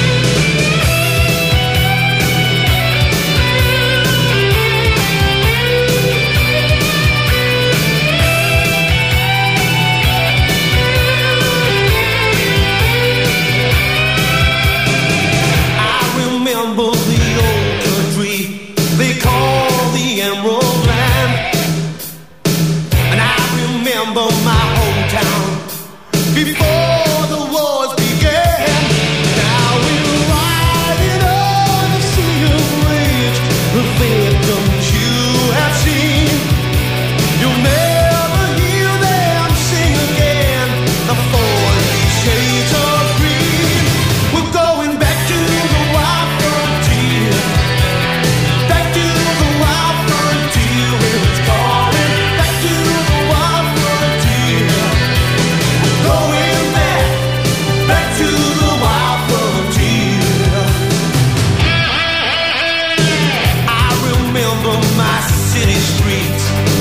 city 65.57 65.73
streets. 65.73 66.76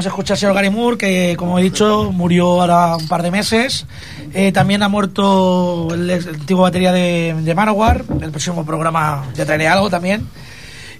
Hemos 0.00 0.06
escuchado 0.06 0.32
al 0.34 0.38
señor 0.38 0.54
Gary 0.54 0.70
Moore, 0.70 0.96
que 0.96 1.34
como 1.36 1.58
he 1.58 1.62
dicho, 1.62 2.10
murió 2.10 2.62
ahora 2.62 2.96
un 2.96 3.06
par 3.06 3.22
de 3.22 3.30
meses. 3.30 3.84
Eh, 4.32 4.50
también 4.50 4.82
ha 4.82 4.88
muerto 4.88 5.88
el, 5.92 6.10
antiguo 6.10 6.62
batería 6.62 6.90
de, 6.90 7.36
de 7.42 7.54
Manowar. 7.54 8.02
En 8.08 8.22
el 8.22 8.30
próximo 8.30 8.64
programa 8.64 9.26
ya 9.34 9.44
traeré 9.44 9.68
algo 9.68 9.90
también. 9.90 10.26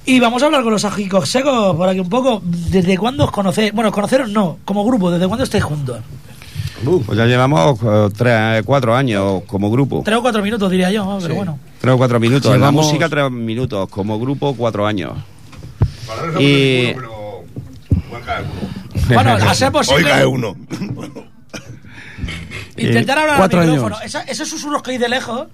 Y 0.05 0.21
vamos 0.21 0.43
a 0.43 0.47
hablar 0.47 0.63
con 0.63 0.73
los 0.73 0.85
ajicos 0.85 1.31
secos 1.31 1.75
por 1.77 1.89
aquí 1.89 2.01
un 2.01 2.11
poco. 2.11 2.43
¿Desde 2.45 2.99
cuándo 2.99 3.25
os 3.25 3.31
conocéis? 3.31 3.73
Bueno, 3.73 3.91
conoceros 3.91 4.29
no, 4.29 4.59
como 4.67 4.85
grupo, 4.85 5.11
¿desde 5.11 5.27
cuándo 5.27 5.45
estáis 5.45 5.65
juntos? 5.65 6.01
Pues 6.85 7.17
ya 7.17 7.25
llevamos 7.25 7.79
eh, 7.83 8.09
tres, 8.15 8.63
cuatro 8.67 8.95
años 8.95 9.43
como 9.47 9.71
grupo. 9.71 10.03
Tres 10.05 10.19
o 10.19 10.23
cuatro 10.23 10.43
minutos 10.43 10.71
diría 10.71 10.91
yo, 10.91 11.19
pero 11.23 11.35
bueno. 11.37 11.59
Tres 11.81 11.95
o 11.95 11.97
cuatro 11.97 12.21
minutos. 12.21 12.55
En 12.55 12.61
la 12.61 12.67
Llevamos- 12.67 12.85
música, 12.87 13.09
tres 13.09 13.31
minutos. 13.31 13.89
Como 13.89 14.19
grupo, 14.21 14.55
cuatro 14.55 14.87
años. 14.87 15.13
Para 16.07 16.39
Y- 16.43 16.89
ninguno, 16.89 17.09
pero. 18.27 18.70
Bueno, 19.14 19.33
a 19.33 19.55
ser 19.55 19.68
Hoy 19.68 19.73
posible, 19.73 20.11
cae 20.11 20.27
uno. 20.27 20.57
intentar 22.77 23.18
hablar 23.18 23.37
Cuatro 23.38 23.61
al 23.61 23.64
años. 23.68 23.77
micrófono. 23.83 24.05
Esa- 24.05 24.23
esos 24.23 24.49
susurros 24.49 24.83
que 24.83 24.92
hay 24.92 24.99
de 24.99 25.09
lejos, 25.09 25.46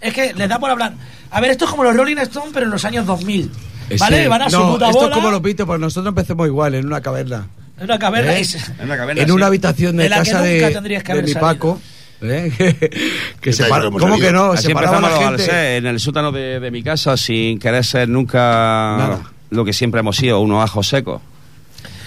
es 0.00 0.12
que 0.14 0.32
les 0.34 0.48
da 0.48 0.58
por 0.58 0.70
hablar. 0.70 0.94
A 1.30 1.40
ver, 1.40 1.50
esto 1.50 1.64
es 1.64 1.70
como 1.70 1.84
los 1.84 1.94
Rolling 1.96 2.16
Stones, 2.18 2.50
pero 2.52 2.66
en 2.66 2.72
los 2.72 2.84
años 2.84 3.06
2000. 3.06 3.50
¿Vale? 3.98 4.20
Ese- 4.20 4.28
Van 4.28 4.42
a 4.42 4.50
su 4.50 4.58
no, 4.58 4.72
puta 4.72 4.86
esto 4.86 4.98
bola. 5.00 5.10
es 5.10 5.14
como 5.16 5.30
los 5.30 5.42
Beatles, 5.42 5.66
pues 5.66 5.80
nosotros 5.80 6.08
empezamos 6.10 6.46
igual, 6.46 6.74
en 6.74 6.86
una 6.86 7.00
caverna. 7.00 7.46
En 7.78 7.84
una 7.84 7.98
caverna. 7.98 8.36
¿Eh? 8.36 8.44
se- 8.44 8.58
En 8.78 8.84
una 8.86 8.96
caverna, 8.96 9.22
en 9.22 9.28
sí. 9.28 9.32
una 9.34 9.46
habitación 9.46 9.96
de 9.96 10.04
De 10.04 10.08
la 10.08 10.16
que 10.22 10.30
casa 10.30 10.38
nunca 10.38 10.66
de, 10.68 10.70
tendrías 10.74 11.02
que 11.02 11.12
de 11.12 11.18
haber 11.18 11.34
mi. 11.34 11.40
Paco. 11.40 11.80
¿eh? 12.22 12.52
que 13.40 13.50
es 13.50 13.60
como 13.60 13.98
¿Cómo 13.98 14.18
que 14.18 14.32
no? 14.32 14.52
Así 14.52 14.70
empezamos 14.70 15.02
la 15.10 15.16
al 15.16 15.24
gente. 15.38 15.44
ser, 15.44 15.76
en 15.78 15.86
el 15.86 15.98
sótano 16.00 16.30
de, 16.32 16.60
de 16.60 16.70
mi 16.70 16.82
casa 16.82 17.16
sin 17.16 17.58
querer 17.58 17.84
ser 17.84 18.08
nunca 18.08 18.38
Nada. 18.38 19.20
lo 19.50 19.64
que 19.64 19.72
siempre 19.72 20.00
hemos 20.00 20.16
sido, 20.16 20.40
unos 20.40 20.62
ajos 20.64 20.86
secos. 20.88 21.20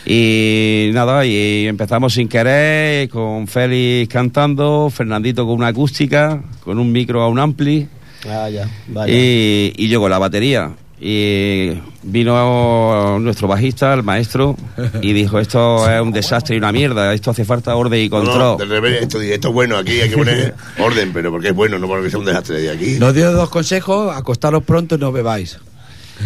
Y 0.05 0.91
nada, 0.93 1.25
y 1.25 1.65
empezamos 1.67 2.13
sin 2.13 2.27
querer, 2.27 3.09
con 3.09 3.47
Félix 3.47 4.11
cantando, 4.13 4.89
Fernandito 4.93 5.45
con 5.45 5.55
una 5.55 5.67
acústica, 5.67 6.41
con 6.63 6.77
un 6.79 6.91
micro 6.91 7.21
a 7.23 7.27
un 7.27 7.39
ampli 7.39 7.87
Ah, 8.27 8.49
ya. 8.49 8.67
Vaya. 8.87 9.13
y, 9.13 9.73
y 9.77 9.87
yo 9.87 9.99
con 9.99 10.09
la 10.11 10.17
batería. 10.19 10.71
Y 10.99 11.71
vino 12.03 13.19
nuestro 13.19 13.47
bajista, 13.47 13.93
el 13.93 14.01
maestro, 14.03 14.55
y 15.01 15.11
dijo, 15.13 15.39
esto 15.39 15.87
es 15.91 16.01
un 16.01 16.11
desastre 16.13 16.55
y 16.55 16.57
una 16.57 16.71
mierda, 16.71 17.13
esto 17.13 17.31
hace 17.31 17.43
falta 17.43 17.75
orden 17.75 17.99
y 18.05 18.09
No, 18.09 18.19
no, 18.19 18.25
control. 18.25 18.57
del 18.57 18.69
revés, 18.69 19.01
esto, 19.03 19.21
esto 19.21 19.49
es 19.49 19.53
bueno, 19.53 19.77
aquí 19.77 19.99
hay 19.99 20.09
que 20.09 20.17
poner 20.17 20.55
orden, 20.79 21.11
pero 21.13 21.31
porque 21.31 21.49
es 21.49 21.53
bueno, 21.55 21.77
no 21.77 21.87
porque 21.87 22.09
sea 22.09 22.19
un 22.19 22.25
desastre 22.25 22.61
de 22.61 22.71
aquí. 22.71 22.95
Nos 22.97 23.13
dio 23.13 23.31
dos 23.33 23.49
consejos, 23.49 24.15
acostaros 24.15 24.63
pronto 24.63 24.95
y 24.95 24.97
no 24.99 25.11
bebáis. 25.11 25.59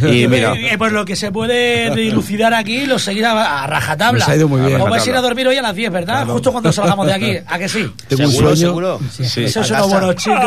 Y 0.04 0.28
mira, 0.30 0.54
Eh, 0.56 0.78
pues 0.78 0.91
lo 0.91 1.04
que 1.06 1.15
se 1.15 1.32
puede 1.32 1.93
dilucidar 1.95 2.54
aquí 2.54 2.86
lo 2.86 2.99
seguirá 2.99 3.32
a, 3.32 3.63
a 3.63 3.67
rajatabla. 3.67 4.19
Nos 4.19 4.30
ha 4.30 4.36
ido 4.36 4.47
muy 4.47 4.62
bien. 4.62 4.80
Os 4.82 4.89
vais 4.89 5.06
a 5.06 5.10
ir 5.10 5.15
a 5.15 5.21
dormir 5.21 5.47
hoy 5.47 5.58
a 5.58 5.62
las 5.62 5.75
10, 5.75 5.91
¿verdad? 5.91 6.25
Justo 6.28 6.52
cuando 6.52 6.71
salgamos 6.71 7.06
de 7.08 7.13
aquí. 7.13 7.38
¿A 7.47 7.58
que 7.58 7.67
sí? 7.69 7.91
Tengo 8.08 8.23
un 8.25 8.32
¿Seguro, 8.32 8.49
sueño. 8.56 8.67
seguro? 8.69 8.99
Sí. 9.12 9.43
Eso 9.45 9.62
es 9.62 9.71
buenos 9.88 10.15
chicos. 10.15 10.39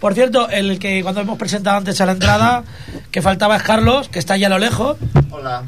Por 0.00 0.14
cierto, 0.14 0.48
el 0.48 0.78
que 0.80 1.02
cuando 1.02 1.20
hemos 1.20 1.38
presentado 1.38 1.76
antes 1.76 2.00
a 2.00 2.06
la 2.06 2.12
entrada, 2.12 2.64
que 3.12 3.22
faltaba 3.22 3.56
es 3.56 3.62
Carlos, 3.62 4.08
que 4.08 4.18
está 4.18 4.34
allá 4.34 4.48
a 4.48 4.50
lo 4.50 4.58
lejos. 4.58 4.96
Hola. 5.30 5.62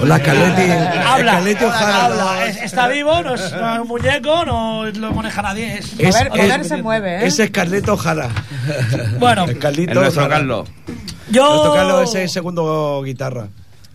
Hola, 0.00 0.20
Carleti. 0.22 0.70
Habla, 1.06 1.32
Carleti 1.32 1.64
Ojara. 1.64 2.04
habla. 2.06 2.46
Es- 2.46 2.56
está 2.62 2.88
vivo, 2.88 3.22
no 3.22 3.34
es, 3.34 3.52
no 3.52 3.74
es 3.74 3.80
un 3.80 3.88
muñeco, 3.88 4.44
no 4.44 4.84
lo 4.84 5.12
maneja 5.12 5.42
nadie. 5.42 5.78
Es, 5.78 5.92
Es- 5.98 6.14
Mover, 6.14 6.30
mover 6.30 6.60
es- 6.60 6.68
se 6.68 6.76
mueve, 6.82 7.16
¿eh? 7.16 7.26
Ese 7.26 7.44
es 7.44 7.50
Carleto 7.50 7.96
Jara. 7.96 8.28
Bueno, 9.18 9.44
El 9.44 9.58
Carlito 9.58 9.92
el 9.92 9.98
nuestro 10.00 10.22
Jara. 10.22 10.34
Carlos. 10.36 10.68
yo. 11.30 11.48
Nuestro 11.48 11.74
Carlos 11.74 12.08
es 12.14 12.22
el 12.22 12.28
segundo 12.28 13.02
guitarra. 13.04 13.46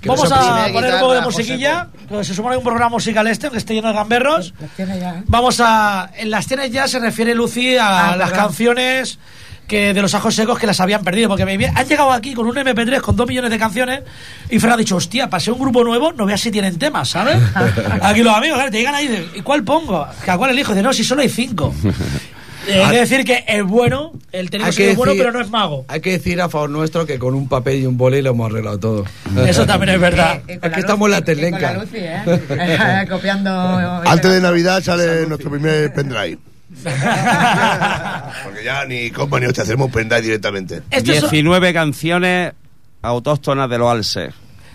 Vamos 0.03 0.31
a 0.31 0.67
poner 0.73 0.93
un 0.95 0.99
poco 0.99 1.13
de 1.13 1.21
musiquilla. 1.21 1.87
Se 2.23 2.33
supone 2.33 2.57
un 2.57 2.63
programa 2.63 2.89
musical 2.89 3.27
este, 3.27 3.51
que 3.51 3.57
esté 3.57 3.75
lleno 3.75 3.89
de 3.89 3.93
gamberros. 3.93 4.53
Tiene 4.75 4.99
ya, 4.99 5.19
¿eh? 5.19 5.23
Vamos 5.27 5.59
a. 5.63 6.09
En 6.17 6.31
las 6.31 6.47
tienes 6.47 6.71
ya 6.71 6.87
se 6.87 6.97
refiere 6.99 7.35
Lucy 7.35 7.77
a 7.77 8.13
Ah, 8.13 8.15
las 8.17 8.31
perdón. 8.31 8.45
canciones 8.47 9.19
que 9.71 9.93
de 9.93 10.01
los 10.01 10.13
ajos 10.13 10.35
secos 10.35 10.59
que 10.59 10.67
las 10.67 10.81
habían 10.81 11.01
perdido. 11.01 11.29
Porque 11.29 11.45
me, 11.45 11.65
han 11.65 11.87
llegado 11.87 12.11
aquí 12.11 12.33
con 12.33 12.45
un 12.45 12.53
MP3 12.55 12.99
con 12.99 13.15
dos 13.15 13.25
millones 13.25 13.49
de 13.51 13.57
canciones 13.57 14.01
y 14.49 14.59
Fran 14.59 14.73
ha 14.73 14.77
dicho, 14.77 14.97
hostia, 14.97 15.29
pasé 15.29 15.49
un 15.49 15.59
grupo 15.59 15.81
nuevo, 15.83 16.11
no 16.11 16.25
veas 16.25 16.41
si 16.41 16.51
tienen 16.51 16.77
temas, 16.77 17.07
¿sabes? 17.09 17.37
aquí 18.01 18.21
los 18.21 18.35
amigos, 18.35 18.57
claro, 18.57 18.69
te 18.71 18.77
llegan 18.79 18.95
ahí 18.95 19.05
y 19.05 19.07
dicen, 19.07 19.25
¿y 19.35 19.41
cuál 19.41 19.63
pongo? 19.63 20.01
¿A 20.27 20.37
cuál 20.37 20.51
elijo? 20.51 20.73
Dice, 20.73 20.83
no, 20.83 20.91
si 20.91 21.03
solo 21.05 21.21
hay 21.21 21.29
cinco. 21.29 21.73
Eh, 22.67 22.79
Hay 22.83 22.91
que 22.91 22.99
decir 22.99 23.25
que 23.25 23.43
es 23.47 23.63
bueno, 23.63 24.11
el 24.31 24.51
técnico 24.51 24.69
es 24.69 24.95
bueno, 24.95 25.13
decir- 25.13 25.23
pero 25.25 25.31
no 25.35 25.43
es 25.43 25.49
mago. 25.49 25.83
Hay 25.87 25.99
que 25.99 26.11
decir 26.11 26.39
a 26.39 26.47
favor 26.47 26.69
nuestro 26.69 27.07
que 27.07 27.17
con 27.17 27.33
un 27.33 27.49
papel 27.49 27.81
y 27.81 27.85
un 27.87 27.97
boli 27.97 28.21
lo 28.21 28.29
hemos 28.29 28.51
arreglado 28.51 28.77
todo. 28.79 29.05
Eso 29.47 29.65
también 29.65 29.95
es 29.95 29.99
verdad. 29.99 30.43
Y 30.47 30.57
con 30.59 30.65
Aquí 30.69 30.73
la 30.75 30.79
estamos 30.81 31.09
Lucy- 31.09 31.19
la 31.19 31.25
telenca. 31.25 31.83
¿eh? 31.91 33.07
Copiando. 33.09 33.49
Antes 34.05 34.31
de 34.31 34.41
Navidad 34.41 34.83
sale 34.83 35.25
nuestro 35.25 35.49
primer 35.49 35.91
pendrive. 35.91 36.37
Porque 38.43 38.63
ya 38.63 38.85
ni 38.85 39.11
company 39.11 39.47
ni 39.47 39.53
te 39.53 39.61
hacemos 39.61 39.91
pendrive 39.91 40.21
directamente. 40.21 40.81
Esto 40.89 41.11
es- 41.11 41.21
19 41.21 41.73
canciones 41.73 42.53
autóctonas 43.01 43.69
de 43.69 43.77
los 43.77 43.91
alces. 43.91 44.33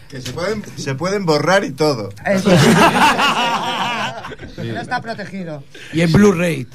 Que 0.09 0.21
se 0.21 0.33
pueden, 0.33 0.63
se 0.77 0.95
pueden 0.95 1.27
borrar 1.27 1.65
y 1.65 1.73
todo. 1.73 2.11
Eso. 2.25 2.51
No 4.57 4.81
está 4.81 5.01
protegido. 5.01 5.63
Y 5.93 6.01
en 6.01 6.13
Blu-ray. 6.13 6.67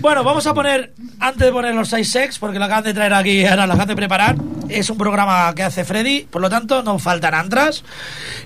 Bueno, 0.00 0.24
vamos 0.24 0.46
a 0.46 0.54
poner, 0.54 0.92
antes 1.20 1.46
de 1.46 1.52
poner 1.52 1.74
los 1.74 1.88
6 1.88 2.10
sex, 2.10 2.38
porque 2.38 2.58
lo 2.58 2.64
acaban 2.64 2.84
de 2.84 2.94
traer 2.94 3.14
aquí, 3.14 3.44
ahora 3.44 3.66
lo 3.66 3.72
acaban 3.74 3.88
de 3.88 3.96
preparar, 3.96 4.36
es 4.68 4.88
un 4.90 4.98
programa 4.98 5.54
que 5.54 5.62
hace 5.62 5.84
Freddy, 5.84 6.22
por 6.22 6.40
lo 6.40 6.48
tanto 6.48 6.82
no 6.82 6.98
faltan 6.98 7.34
antras. 7.34 7.84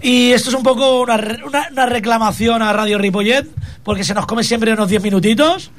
Y 0.03 0.33
esto 0.33 0.51
es 0.51 0.55
un 0.55 0.63
poco 0.63 1.01
una, 1.01 1.17
una, 1.45 1.69
una 1.71 1.87
reclamación 1.87 2.63
a 2.63 2.73
Radio 2.73 2.99
Ripollet, 2.99 3.47
porque 3.85 4.05
se 4.05 4.15
nos 4.15 4.27
come 4.27 4.43
siempre 4.45 4.73
unos 4.73 4.89
10 4.89 5.03
minutitos. 5.03 5.71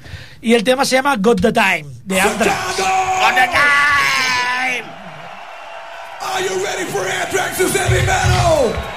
Y 0.41 0.53
el 0.53 0.63
tema 0.63 0.85
se 0.85 0.95
llama 0.95 1.15
Got 1.17 1.41
the 1.41 1.51
Time, 1.51 1.85
de 2.05 2.21
Anthrax. 2.21 2.57
Are 6.21 6.41
you 6.43 6.63
ready 6.63 6.85
for 6.91 7.01
Anthrax's 7.01 7.73
heavy 7.73 8.05
metal? 8.05 8.96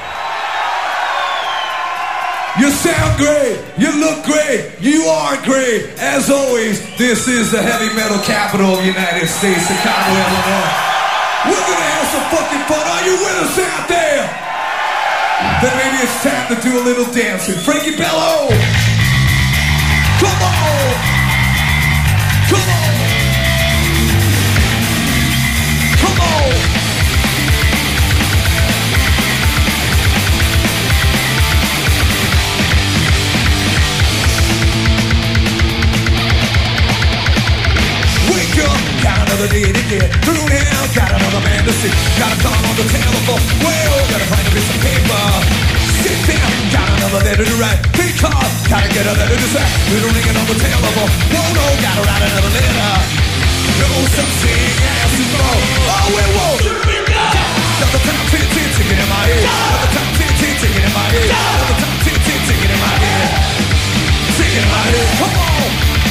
You 2.61 2.69
sound 2.69 3.17
great, 3.17 3.57
you 3.79 3.89
look 3.97 4.23
great, 4.27 4.77
you 4.81 5.05
are 5.09 5.41
great. 5.49 5.97
As 5.97 6.29
always, 6.29 6.77
this 6.99 7.27
is 7.27 7.51
the 7.53 7.63
heavy 7.63 7.89
metal 7.97 8.19
capital 8.19 8.77
of 8.77 8.81
the 8.81 8.85
United 8.85 9.29
States, 9.33 9.65
Chicago, 9.65 10.13
Illinois. 10.13 10.91
We're 11.49 11.57
gonna 11.57 11.89
have 11.89 12.07
some 12.13 12.27
fucking 12.29 12.65
fun. 12.69 12.85
Are 12.85 13.05
you 13.09 13.17
with 13.17 13.49
us 13.49 13.57
out 13.65 13.89
there? 13.89 14.29
Then 15.65 15.73
maybe 15.73 16.05
it's 16.05 16.23
time 16.23 16.55
to 16.55 16.61
do 16.61 16.77
a 16.77 16.85
little 16.85 17.09
dancing. 17.15 17.57
Frankie 17.65 17.97
Bello! 17.97 18.53
Come 20.21 20.41
on! 20.45 20.93
Come 22.45 22.69
on! 22.69 22.90
See. 42.21 42.29
Gotta 42.29 42.37
call 42.43 42.53
on 42.53 42.77
the 42.77 42.85
telephone. 42.85 43.43
Well, 43.65 43.97
gotta 44.13 44.29
find 44.29 44.45
a 44.45 44.51
piece 44.53 44.69
of 44.69 44.79
paper. 44.85 45.25
Sit 46.05 46.19
down, 46.29 46.53
got 46.73 46.89
another 47.01 47.25
letter 47.25 47.45
to 47.45 47.57
write. 47.57 47.81
Think 47.97 48.17
hard, 48.21 48.51
Gotta 48.69 48.89
get 48.93 49.05
her 49.09 49.17
letter 49.17 49.37
to 49.37 49.49
say, 49.49 49.65
little 49.93 50.13
ringing 50.13 50.37
on 50.37 50.47
the 50.47 50.57
tail 50.61 50.81
of 50.81 50.97
a 50.97 51.05
whoa, 51.33 51.45
no, 51.57 51.65
gotta 51.81 52.03
write 52.05 52.25
another 52.25 52.53
letter. 52.53 52.93
No 53.81 53.89
something 54.13 54.73
else 55.01 55.15
to 55.17 55.25
go. 55.33 55.49
Oh, 55.89 56.21
it 56.21 56.31
won't. 56.37 56.63
Another 57.81 58.01
time, 58.05 58.25
tick, 58.29 58.47
tick, 58.53 58.69
ticking 58.77 59.01
in 59.01 59.09
my 59.09 59.25
head. 59.25 59.45
Another 59.49 59.91
time, 59.97 60.11
tick, 60.21 60.33
tick, 60.41 60.55
ticking 60.61 60.85
in 60.85 60.93
my 60.93 61.07
head. 61.09 61.29
Another 61.33 61.77
time, 61.81 61.97
tick, 62.05 62.19
tick, 62.21 62.41
ticking 62.45 62.71
in 62.71 62.81
my 62.81 62.95
head. 63.01 63.29
Ticking 64.37 64.61
in 64.61 64.69
my 64.69 64.83
head. 64.93 65.09
Come 65.17 65.37
on. 65.41 65.69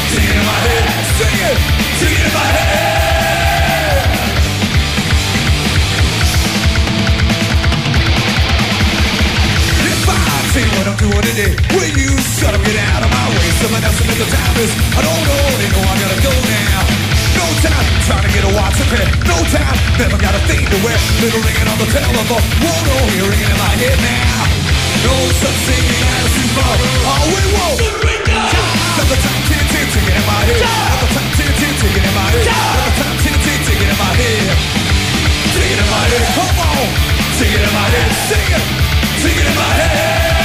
Ticking 0.09 0.37
in 0.37 0.45
my 0.49 0.59
head. 0.65 0.83
Sing 1.17 1.37
it. 1.49 1.57
Ticking 2.01 2.25
in 2.25 2.33
my 2.33 2.47
head. 2.57 3.48
I 10.59 10.67
tell 10.67 10.75
you 10.75 10.75
what 10.75 10.91
I'm 10.91 10.99
doing 10.99 11.23
today, 11.23 11.55
will 11.71 11.93
you 11.95 12.11
shut 12.19 12.51
up, 12.51 12.59
get 12.67 12.75
out 12.91 12.99
of 12.99 13.07
my 13.07 13.25
way? 13.31 13.47
Someone 13.63 13.79
else 13.79 13.95
in 14.03 14.11
the 14.11 14.27
time 14.27 14.55
is, 14.59 14.67
I 14.91 14.99
don't 15.07 15.23
know, 15.23 15.43
they 15.55 15.71
know 15.71 15.87
I 15.87 15.95
gotta 16.03 16.19
go 16.19 16.35
now. 16.35 16.83
No 17.39 17.47
time 17.63 17.85
trying 18.03 18.27
to 18.27 18.31
get 18.35 18.43
a 18.43 18.51
watch 18.59 18.75
up. 18.75 18.91
No 19.23 19.39
time, 19.55 19.77
never 19.95 20.19
got 20.19 20.35
a 20.35 20.41
thing 20.51 20.59
to 20.67 20.77
wear. 20.83 20.99
Little 21.23 21.39
ringing 21.47 21.63
on 21.63 21.79
the 21.79 21.87
tail 21.95 22.11
of 22.11 22.27
a 22.27 22.39
whoa, 22.59 22.75
no, 22.75 22.95
ringing 23.07 23.47
in 23.47 23.55
my 23.55 23.71
head 23.79 23.95
now. 24.03 24.51
No 25.07 25.15
such 25.39 25.59
thing 25.63 25.87
as. 25.95 26.27
All 26.59 27.27
we 27.31 27.43
want. 27.55 27.79
Another 28.27 29.15
time, 29.15 29.41
ticking 29.47 30.11
in 30.11 30.23
my 30.27 30.43
head. 30.43 30.59
Another 30.59 31.07
time, 31.15 31.31
tick, 31.39 31.55
tick, 31.55 31.71
ticking 31.79 32.03
in 32.03 32.15
my 32.19 32.27
head. 32.35 32.51
Another 32.51 32.95
time, 32.99 33.15
ticking 33.23 33.79
in 33.79 33.95
my 33.95 34.11
head. 34.11 34.59
Ticking 35.55 35.79
in 35.79 35.87
my 35.87 36.03
head. 36.03 36.23
Come 36.35 36.59
on. 36.67 36.83
Ticking 37.39 37.63
in 37.63 37.71
my 37.71 37.87
head. 37.95 38.11
Sing 38.27 38.51
it. 38.59 38.65
Ticking 39.23 39.47
in 39.47 39.55
my 39.55 39.71
head. 39.79 40.38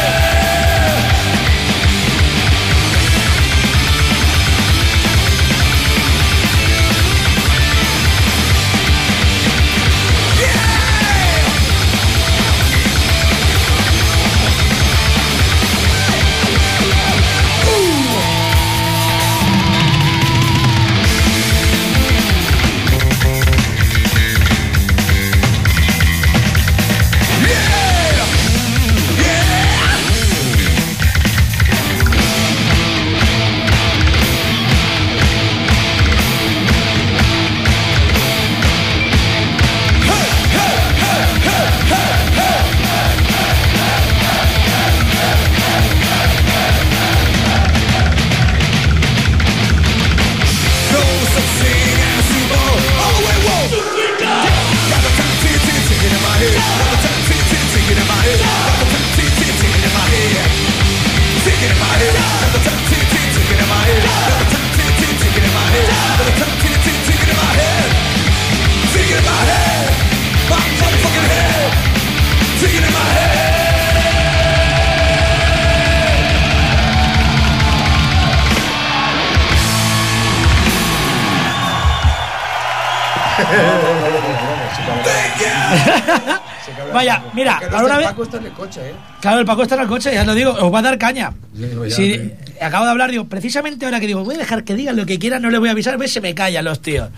Paco 88.14 88.22
está 88.22 88.38
en 88.38 88.46
el 88.46 88.52
coche, 88.52 88.90
¿eh? 88.90 88.94
Claro, 89.20 89.40
el 89.40 89.44
Paco 89.44 89.62
está 89.64 89.74
en 89.74 89.80
el 89.80 89.88
coche, 89.88 90.14
ya 90.14 90.22
lo 90.24 90.36
digo, 90.36 90.52
os 90.52 90.72
va 90.72 90.78
a 90.78 90.82
dar 90.82 90.96
caña. 90.98 91.32
ya, 91.52 91.66
Si 91.90 92.14
sí. 92.14 92.32
acabo 92.60 92.84
de 92.84 92.92
hablar, 92.92 93.10
digo, 93.10 93.24
precisamente 93.24 93.84
ahora 93.86 93.98
que 93.98 94.06
digo, 94.06 94.22
voy 94.22 94.36
a 94.36 94.38
dejar 94.38 94.62
que 94.62 94.76
digan 94.76 94.94
lo 94.94 95.04
que 95.04 95.18
quieran, 95.18 95.42
no 95.42 95.50
les 95.50 95.58
voy 95.58 95.68
a 95.68 95.72
avisar, 95.72 95.98
ves, 95.98 96.12
se 96.12 96.20
me 96.20 96.32
callan 96.32 96.64
los 96.64 96.80
tíos. 96.80 97.08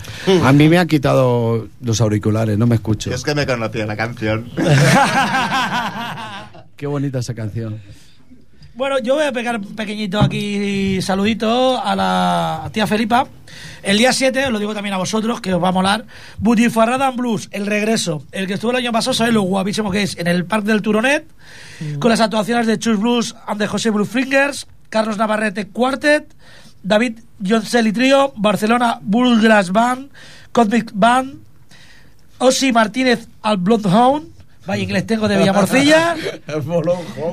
A 0.42 0.54
mí 0.54 0.70
me 0.70 0.78
han 0.78 0.88
quitado 0.88 1.68
los 1.82 2.00
auriculares, 2.00 2.56
no 2.56 2.66
me 2.66 2.76
escucho. 2.76 3.12
Es 3.12 3.22
que 3.22 3.34
me 3.34 3.46
conocía 3.46 3.84
la 3.84 3.94
canción. 3.94 4.48
Qué 6.76 6.86
bonita 6.86 7.18
esa 7.18 7.34
canción. 7.34 7.78
Bueno, 8.76 8.98
yo 8.98 9.14
voy 9.14 9.24
a 9.24 9.32
pegar 9.32 9.56
un 9.56 9.74
pequeñito 9.74 10.20
aquí 10.20 11.00
saludito 11.00 11.82
a 11.82 11.96
la 11.96 12.68
tía 12.74 12.86
Felipa. 12.86 13.26
El 13.82 13.96
día 13.96 14.12
7, 14.12 14.44
os 14.44 14.52
lo 14.52 14.58
digo 14.58 14.74
también 14.74 14.92
a 14.92 14.98
vosotros, 14.98 15.40
que 15.40 15.54
os 15.54 15.62
va 15.62 15.68
a 15.68 15.72
molar, 15.72 16.04
Butifarrada 16.40 17.08
en 17.08 17.16
Blues, 17.16 17.48
el 17.52 17.64
regreso. 17.64 18.22
El 18.32 18.46
que 18.46 18.52
estuvo 18.52 18.72
el 18.72 18.76
año 18.76 18.92
pasado, 18.92 19.14
sabéis 19.14 19.32
lo 19.32 19.40
guapísimo 19.42 19.90
que 19.90 20.02
es, 20.02 20.18
en 20.18 20.26
el 20.26 20.44
Parque 20.44 20.68
del 20.68 20.82
Turonet, 20.82 21.26
con 21.98 22.10
las 22.10 22.20
actuaciones 22.20 22.66
de 22.66 22.78
Chus 22.78 23.00
Blues 23.00 23.34
and 23.46 23.58
de 23.58 23.66
José 23.66 23.88
Blue 23.88 24.04
Fingers, 24.04 24.66
Carlos 24.90 25.16
Navarrete 25.16 25.68
Quartet, 25.68 26.34
David 26.82 27.20
Jonceli 27.40 27.92
Trio, 27.92 28.34
Barcelona 28.36 28.98
Bullgrass 29.00 29.72
Band, 29.72 30.10
Cosmic 30.52 30.90
Band, 30.92 31.36
Ossi 32.36 32.72
Martínez 32.72 33.26
al 33.40 33.56
Bloodhound, 33.56 34.35
vaya 34.66 34.82
inglés 34.82 35.06
tengo 35.06 35.28
de 35.28 35.36
Villamorcilla, 35.38 36.14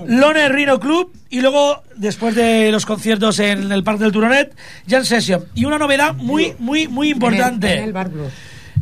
Lone 0.08 0.50
Rhino 0.50 0.80
Club 0.80 1.12
y 1.30 1.42
luego, 1.42 1.82
después 1.96 2.36
de 2.36 2.72
los 2.72 2.86
conciertos 2.86 3.40
en 3.40 3.72
el 3.72 3.84
Parque 3.84 4.04
del 4.04 4.12
Turonet, 4.12 4.56
Jam 4.88 5.04
Session. 5.04 5.46
Y 5.56 5.66
una 5.66 5.78
novedad 5.78 6.14
muy, 6.16 6.54
muy, 6.60 6.88
muy 6.88 7.10
importante. 7.10 7.68
En 7.68 7.74
el, 7.74 7.80
en 7.80 7.86
el 7.88 7.94
Bar 7.94 8.10
Blues. 8.10 8.32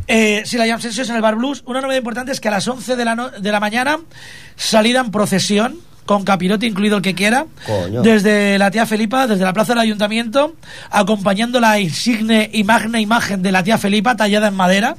Eh, 0.07 0.41
sí, 0.45 0.57
la 0.57 0.67
Jam 0.67 0.81
Session 0.81 1.07
en 1.09 1.15
el 1.15 1.21
Bar 1.21 1.35
Blues. 1.35 1.63
Una 1.65 1.79
novedad 1.81 1.97
importante 1.99 2.31
es 2.31 2.39
que 2.41 2.49
a 2.49 2.51
las 2.51 2.67
11 2.67 2.95
de 2.95 3.05
la, 3.05 3.15
no- 3.15 3.29
de 3.29 3.51
la 3.51 3.59
mañana 3.59 3.97
salida 4.55 4.99
en 4.99 5.11
procesión, 5.11 5.77
con 6.05 6.25
capirote 6.25 6.65
incluido 6.65 6.97
el 6.97 7.03
que 7.03 7.13
quiera, 7.15 7.45
Coño. 7.65 8.01
desde 8.01 8.57
la 8.57 8.69
tía 8.71 8.85
Felipa, 8.85 9.27
desde 9.27 9.45
la 9.45 9.53
plaza 9.53 9.73
del 9.73 9.79
ayuntamiento, 9.81 10.55
acompañando 10.89 11.59
la 11.61 11.79
insigne 11.79 12.49
y 12.51 12.63
magna 12.65 12.99
imagen 12.99 13.41
de 13.43 13.51
la 13.51 13.63
tía 13.63 13.77
Felipa 13.77 14.15
tallada 14.17 14.47
en 14.49 14.55
madera 14.55 14.95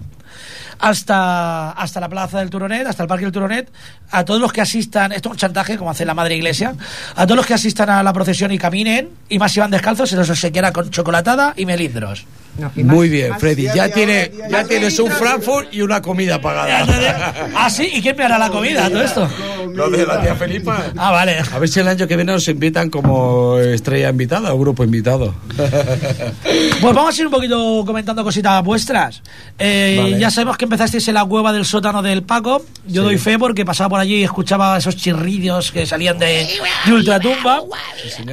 hasta, 0.82 1.70
hasta 1.70 2.00
la 2.00 2.08
plaza 2.08 2.40
del 2.40 2.50
Turonet, 2.50 2.84
hasta 2.86 3.04
el 3.04 3.08
parque 3.08 3.24
del 3.24 3.32
Turonet, 3.32 3.70
a 4.10 4.24
todos 4.24 4.40
los 4.40 4.52
que 4.52 4.60
asistan, 4.60 5.12
esto 5.12 5.28
es 5.28 5.32
un 5.34 5.38
chantaje 5.38 5.78
como 5.78 5.90
hace 5.90 6.04
la 6.04 6.12
madre 6.12 6.34
iglesia, 6.34 6.74
a 7.14 7.24
todos 7.24 7.36
los 7.36 7.46
que 7.46 7.54
asistan 7.54 7.88
a 7.88 8.02
la 8.02 8.12
procesión 8.12 8.50
y 8.50 8.58
caminen, 8.58 9.10
y 9.28 9.38
más 9.38 9.52
si 9.52 9.60
van 9.60 9.70
descalzos, 9.70 10.10
se 10.10 10.16
los 10.16 10.28
obsequiará 10.28 10.72
con 10.72 10.90
chocolatada 10.90 11.54
y 11.56 11.66
melindros. 11.66 12.26
Muy 12.76 13.08
bien, 13.08 13.38
Freddy. 13.38 13.66
Ya, 13.74 13.88
tiene, 13.88 14.30
ya 14.50 14.64
tienes 14.64 14.98
un. 14.98 15.10
Frankfurt 15.10 15.72
y 15.72 15.80
una 15.82 16.02
comida 16.02 16.40
pagada. 16.40 17.34
¿Ah, 17.56 17.70
sí? 17.70 17.88
¿Y 17.94 18.02
quién 18.02 18.16
me 18.16 18.24
hará 18.24 18.38
la 18.38 18.50
comida? 18.50 18.88
Todo 18.88 19.02
esto. 19.02 19.28
Lo 19.74 19.88
de 19.90 20.06
la 20.06 20.20
tía 20.20 20.34
Felipa. 20.34 20.86
Ah, 20.96 21.10
vale. 21.10 21.38
A 21.52 21.58
ver 21.58 21.68
si 21.68 21.80
el 21.80 21.88
año 21.88 22.06
que 22.06 22.16
viene 22.16 22.32
nos 22.32 22.46
invitan 22.48 22.90
como 22.90 23.58
estrella 23.58 24.10
invitada 24.10 24.52
o 24.52 24.58
grupo 24.58 24.84
invitado. 24.84 25.34
Pues 25.56 26.94
vamos 26.94 27.16
a 27.16 27.20
ir 27.20 27.26
un 27.26 27.32
poquito 27.32 27.84
comentando 27.86 28.22
cositas 28.24 28.62
vuestras. 28.62 29.22
Eh, 29.58 29.96
Vale. 29.98 30.18
Ya 30.18 30.30
sabemos 30.30 30.56
que 30.56 30.64
empezasteis 30.64 31.06
en 31.08 31.14
la 31.14 31.24
cueva 31.24 31.52
del 31.52 31.64
sótano 31.64 32.02
del 32.02 32.22
Paco. 32.22 32.64
Yo 32.86 33.02
doy 33.02 33.18
fe 33.18 33.38
porque 33.38 33.64
pasaba 33.64 33.88
por 33.88 34.00
allí 34.00 34.16
y 34.16 34.24
escuchaba 34.24 34.76
esos 34.76 34.96
chirridos 34.96 35.72
que 35.72 35.86
salían 35.86 36.18
de, 36.18 36.48
de 36.84 36.92
Ultratumba. 36.92 37.62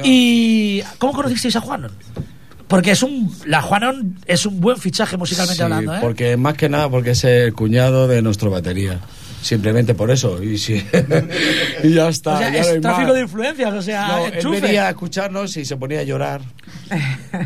¿Y 0.02 0.82
cómo 0.98 1.12
conocisteis 1.12 1.56
a 1.56 1.60
Juanon? 1.60 1.92
Porque 2.70 2.92
es 2.92 3.02
un. 3.02 3.30
La 3.46 3.60
Juanon 3.60 4.16
es 4.26 4.46
un 4.46 4.60
buen 4.60 4.78
fichaje 4.78 5.16
musicalmente 5.16 5.56
Sí, 5.56 5.62
hablando, 5.62 5.94
¿eh? 5.96 5.98
porque 6.00 6.36
más 6.36 6.54
que 6.54 6.68
nada 6.68 6.88
porque 6.88 7.10
es 7.10 7.24
el 7.24 7.52
cuñado 7.52 8.06
de 8.08 8.22
nuestro 8.22 8.48
batería. 8.50 9.00
Simplemente 9.42 9.94
por 9.94 10.10
eso. 10.10 10.42
Y, 10.42 10.58
sí. 10.58 10.84
y 11.82 11.94
ya 11.94 12.08
está. 12.08 12.34
o 12.34 12.38
sea, 12.38 12.50
ya 12.50 12.62
no 12.62 12.68
es 12.68 12.80
tráfico 12.80 13.06
más. 13.08 13.14
de 13.14 13.20
influencias, 13.22 13.72
o 13.72 13.82
sea, 13.82 14.08
No, 14.08 14.26
él 14.54 14.60
venía 14.60 14.86
a 14.86 14.90
escucharnos 14.90 15.56
y 15.56 15.64
se 15.64 15.76
ponía 15.76 16.00
a 16.00 16.02
llorar. 16.02 16.42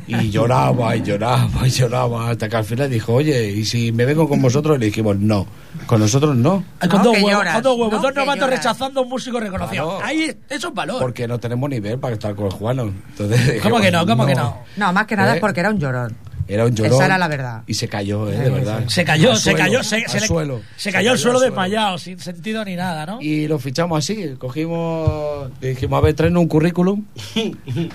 Y 0.06 0.30
lloraba, 0.30 0.96
y 0.96 1.02
lloraba, 1.02 1.66
y 1.66 1.70
lloraba. 1.70 2.30
Hasta 2.30 2.48
que 2.48 2.56
al 2.56 2.64
final 2.64 2.90
dijo, 2.90 3.14
oye, 3.14 3.50
¿y 3.50 3.64
si 3.64 3.92
me 3.92 4.04
vengo 4.04 4.28
con 4.28 4.42
vosotros? 4.42 4.78
Le 4.78 4.86
dijimos, 4.86 5.16
no. 5.18 5.46
Con 5.86 6.00
nosotros 6.00 6.36
no. 6.36 6.64
Ay, 6.80 6.88
con 6.88 7.02
dos 7.02 7.16
huevos, 7.20 7.44
con 7.44 7.62
dos 7.62 7.78
huevos, 7.78 8.02
dos 8.02 8.14
novatos 8.14 8.50
rechazando 8.50 9.00
a 9.00 9.02
un 9.02 9.08
músico 9.08 9.38
reconocido. 9.38 9.98
Claro. 9.98 10.04
Ahí, 10.04 10.36
eso 10.48 10.68
es 10.68 10.74
valor. 10.74 11.00
Porque 11.00 11.28
no 11.28 11.38
tenemos 11.38 11.68
nivel 11.68 11.98
para 11.98 12.14
estar 12.14 12.34
con 12.34 12.50
Juan. 12.50 12.80
Entonces, 12.80 13.40
¿Cómo 13.62 13.78
dijimos, 13.78 13.80
que 13.82 13.90
no? 13.90 14.06
¿Cómo 14.06 14.26
que 14.26 14.34
no? 14.34 14.58
No, 14.76 14.92
más 14.92 15.06
que 15.06 15.16
nada 15.16 15.32
¿Eh? 15.32 15.34
es 15.36 15.40
porque 15.40 15.60
era 15.60 15.70
un 15.70 15.78
llorón. 15.78 16.16
Era 16.48 16.64
un 16.66 16.74
llorón. 16.74 16.94
Esa 16.94 17.06
era 17.06 17.18
la 17.18 17.28
verdad. 17.28 17.62
Y 17.66 17.74
se 17.74 17.88
cayó, 17.88 18.30
¿eh? 18.30 18.36
De 18.36 18.50
verdad. 18.50 18.84
Se 18.88 19.04
cayó, 19.04 19.30
Al 19.32 19.36
se 19.36 19.42
suelo, 19.50 19.58
cayó, 19.58 19.82
se, 19.82 19.96
al 19.96 20.10
se 20.10 20.20
le- 20.20 20.26
suelo. 20.26 20.60
se 20.76 20.92
cayó 20.92 21.10
al 21.12 21.18
suelo 21.18 21.38
al 21.38 21.44
desmayado, 21.44 21.98
sin 21.98 22.18
sentido 22.18 22.64
ni 22.64 22.76
nada, 22.76 23.06
¿no? 23.06 23.20
Y 23.20 23.46
lo 23.48 23.58
fichamos 23.58 23.98
así, 23.98 24.34
cogimos, 24.38 25.50
dijimos, 25.60 25.98
a 25.98 26.00
ver, 26.02 26.14
traen 26.14 26.36
un 26.36 26.46
currículum, 26.48 27.04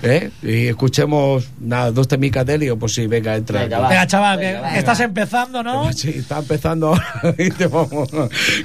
¿eh? 0.02 0.30
Y 0.42 0.66
escuchemos, 0.68 1.48
nada, 1.60 1.90
dos 1.92 2.08
temicas 2.08 2.44
de 2.46 2.54
él 2.54 2.76
pues 2.78 2.94
sí, 2.94 3.06
venga, 3.06 3.34
entra. 3.36 3.62
Venga, 3.62 3.78
va. 3.80 3.88
Venga, 3.88 4.06
chaval, 4.06 4.38
que, 4.38 4.46
Venga, 4.52 4.76
estás 4.78 5.00
empezando, 5.00 5.62
¿no? 5.62 5.92
Sí, 5.92 6.10
está 6.16 6.38
empezando 6.38 6.88
ahora. 6.88 7.34
y 7.38 7.50
te 7.50 7.66
vamos, 7.66 8.08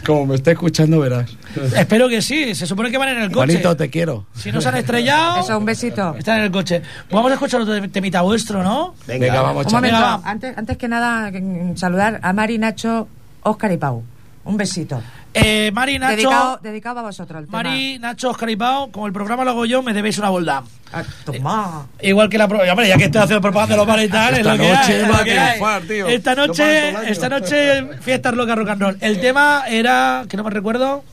como 0.06 0.26
me 0.28 0.36
está 0.36 0.52
escuchando, 0.52 1.00
verás. 1.00 1.30
Espero 1.76 2.08
que 2.10 2.22
sí, 2.22 2.54
se 2.56 2.66
supone 2.66 2.92
que 2.92 2.98
van 2.98 3.10
en 3.10 3.18
el 3.24 3.28
coche. 3.32 3.36
Juanito, 3.54 3.76
te 3.78 3.90
quiero. 3.90 4.26
Si 4.36 4.52
no 4.52 4.62
se 4.62 4.70
han 4.70 4.78
estrellado, 4.78 5.42
Eso, 5.42 5.58
un 5.58 5.66
besito. 5.66 6.16
están 6.18 6.40
en 6.40 6.46
el 6.46 6.52
coche. 6.52 6.80
Pues 6.82 7.12
vamos 7.12 7.32
a 7.32 7.36
escuchar 7.36 7.62
otro 7.62 7.90
temita 7.90 8.22
vuestro, 8.22 8.64
¿no? 8.64 8.96
Venga, 9.08 9.42
vamos, 9.42 9.66
chaval. 9.68 9.75
Momento, 9.76 9.98
Venga, 9.98 10.18
va. 10.18 10.22
antes, 10.30 10.58
antes 10.58 10.78
que 10.78 10.88
nada, 10.88 11.32
saludar 11.76 12.20
a 12.22 12.34
Mari, 12.34 12.58
Nacho, 12.58 13.08
Óscar 13.44 13.72
y 13.72 13.78
Pau. 13.78 14.04
Un 14.46 14.58
besito. 14.58 15.02
Eh, 15.34 15.70
Mari, 15.74 16.00
Nacho, 16.00 16.16
Dedicado, 16.16 16.60
dedicado 16.62 17.00
a 17.00 17.04
vosotros. 17.04 17.40
el 17.42 17.46
tema. 17.48 17.58
Mari, 17.64 18.00
Nacho, 18.00 18.30
Oscar 18.30 18.50
y 18.50 18.56
Pau, 18.56 18.90
como 18.92 19.06
el 19.08 19.12
programa 19.14 19.44
lo 19.44 19.52
hago 19.52 19.66
yo, 19.66 19.82
me 19.84 19.92
debéis 19.94 20.18
una 20.18 20.30
boldad. 20.30 20.62
Ah, 20.94 21.04
toma. 21.26 21.88
Igual 22.02 22.30
que 22.30 22.38
la 22.38 22.48
pro- 22.48 22.60
Hombre, 22.62 22.88
ya 22.88 22.96
que 22.96 23.06
estoy 23.06 23.22
haciendo 23.22 23.42
propaganda 23.42 23.74
de 23.74 23.78
los 23.80 23.88
bares 23.88 24.06
y 24.06 24.10
tal, 24.10 24.34
es 24.34 24.40
Esta 24.40 24.56
lo 24.56 24.62
que 24.64 24.70
noche 24.72 24.94
hay, 24.94 25.02
es 25.02 25.12
va 25.12 25.18
a 25.18 25.24
triunfar, 25.24 25.82
tío. 25.82 26.08
Esta 26.08 26.36
No 26.36 26.48
noche, 26.48 27.12
esta 27.12 27.28
noche, 27.30 27.88
fiestas 28.02 28.34
locas 28.36 28.56
rock 28.58 28.70
and 28.70 28.82
roll. 28.82 28.98
El 29.02 29.20
tema 29.20 29.64
era, 29.68 30.24
que 30.30 30.38
no 30.38 30.44
me 30.44 30.52
recuerdo, 30.52 31.04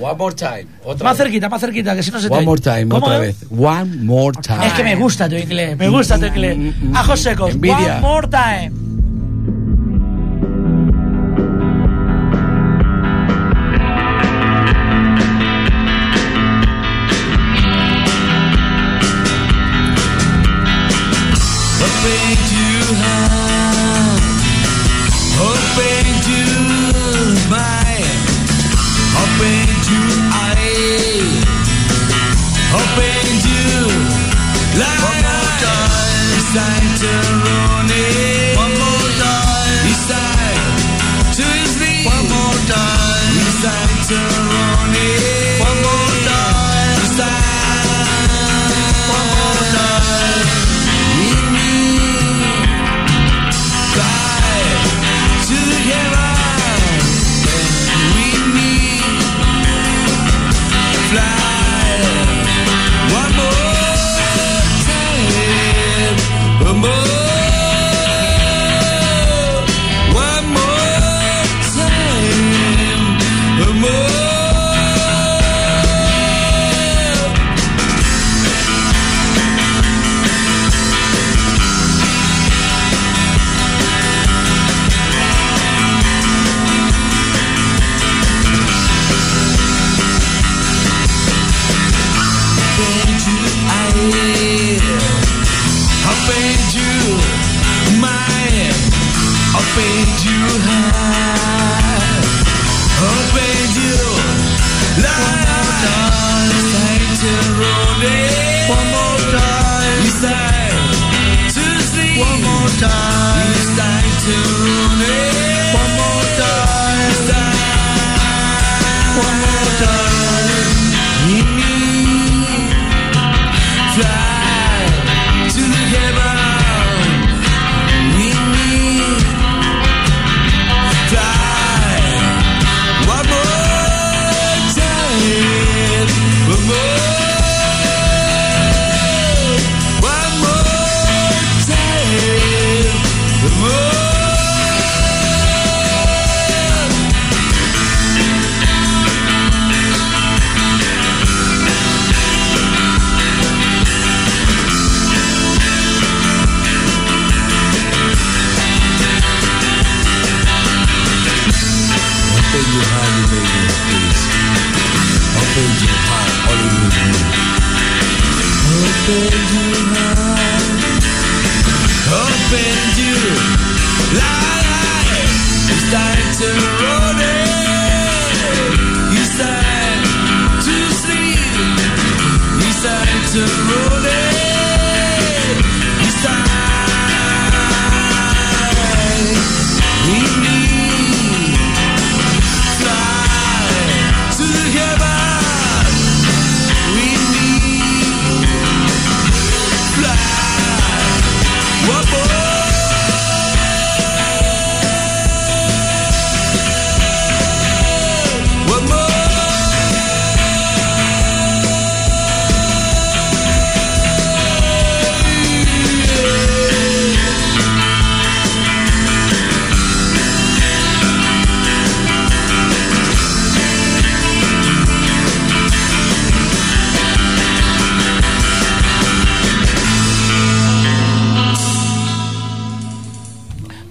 One 0.00 0.16
more 0.18 0.34
time. 0.34 0.66
Otra 0.84 1.04
más 1.04 1.16
vez. 1.18 1.24
cerquita, 1.26 1.48
más 1.48 1.60
cerquita, 1.60 1.94
que 1.94 2.02
si 2.02 2.10
no 2.10 2.20
se 2.20 2.28
te... 2.28 2.34
One 2.34 2.44
more 2.46 2.60
time, 2.60 2.88
¿Cómo 2.88 3.06
otra 3.06 3.24
es? 3.26 3.40
vez. 3.40 3.48
One 3.58 3.96
more 3.96 4.36
time. 4.40 4.66
Es 4.66 4.72
que 4.74 4.84
me 4.84 4.96
gusta 4.96 5.28
tu 5.28 5.36
inglés, 5.36 5.76
me 5.76 5.88
gusta 5.88 6.18
tu 6.18 6.26
inglés. 6.26 6.74
Ajos 6.94 7.20
secos, 7.20 7.50
Envidia. 7.52 7.76
one 7.96 8.00
more 8.00 8.28
time. 8.28 8.72
Time, 36.54 36.94
to 37.00 37.63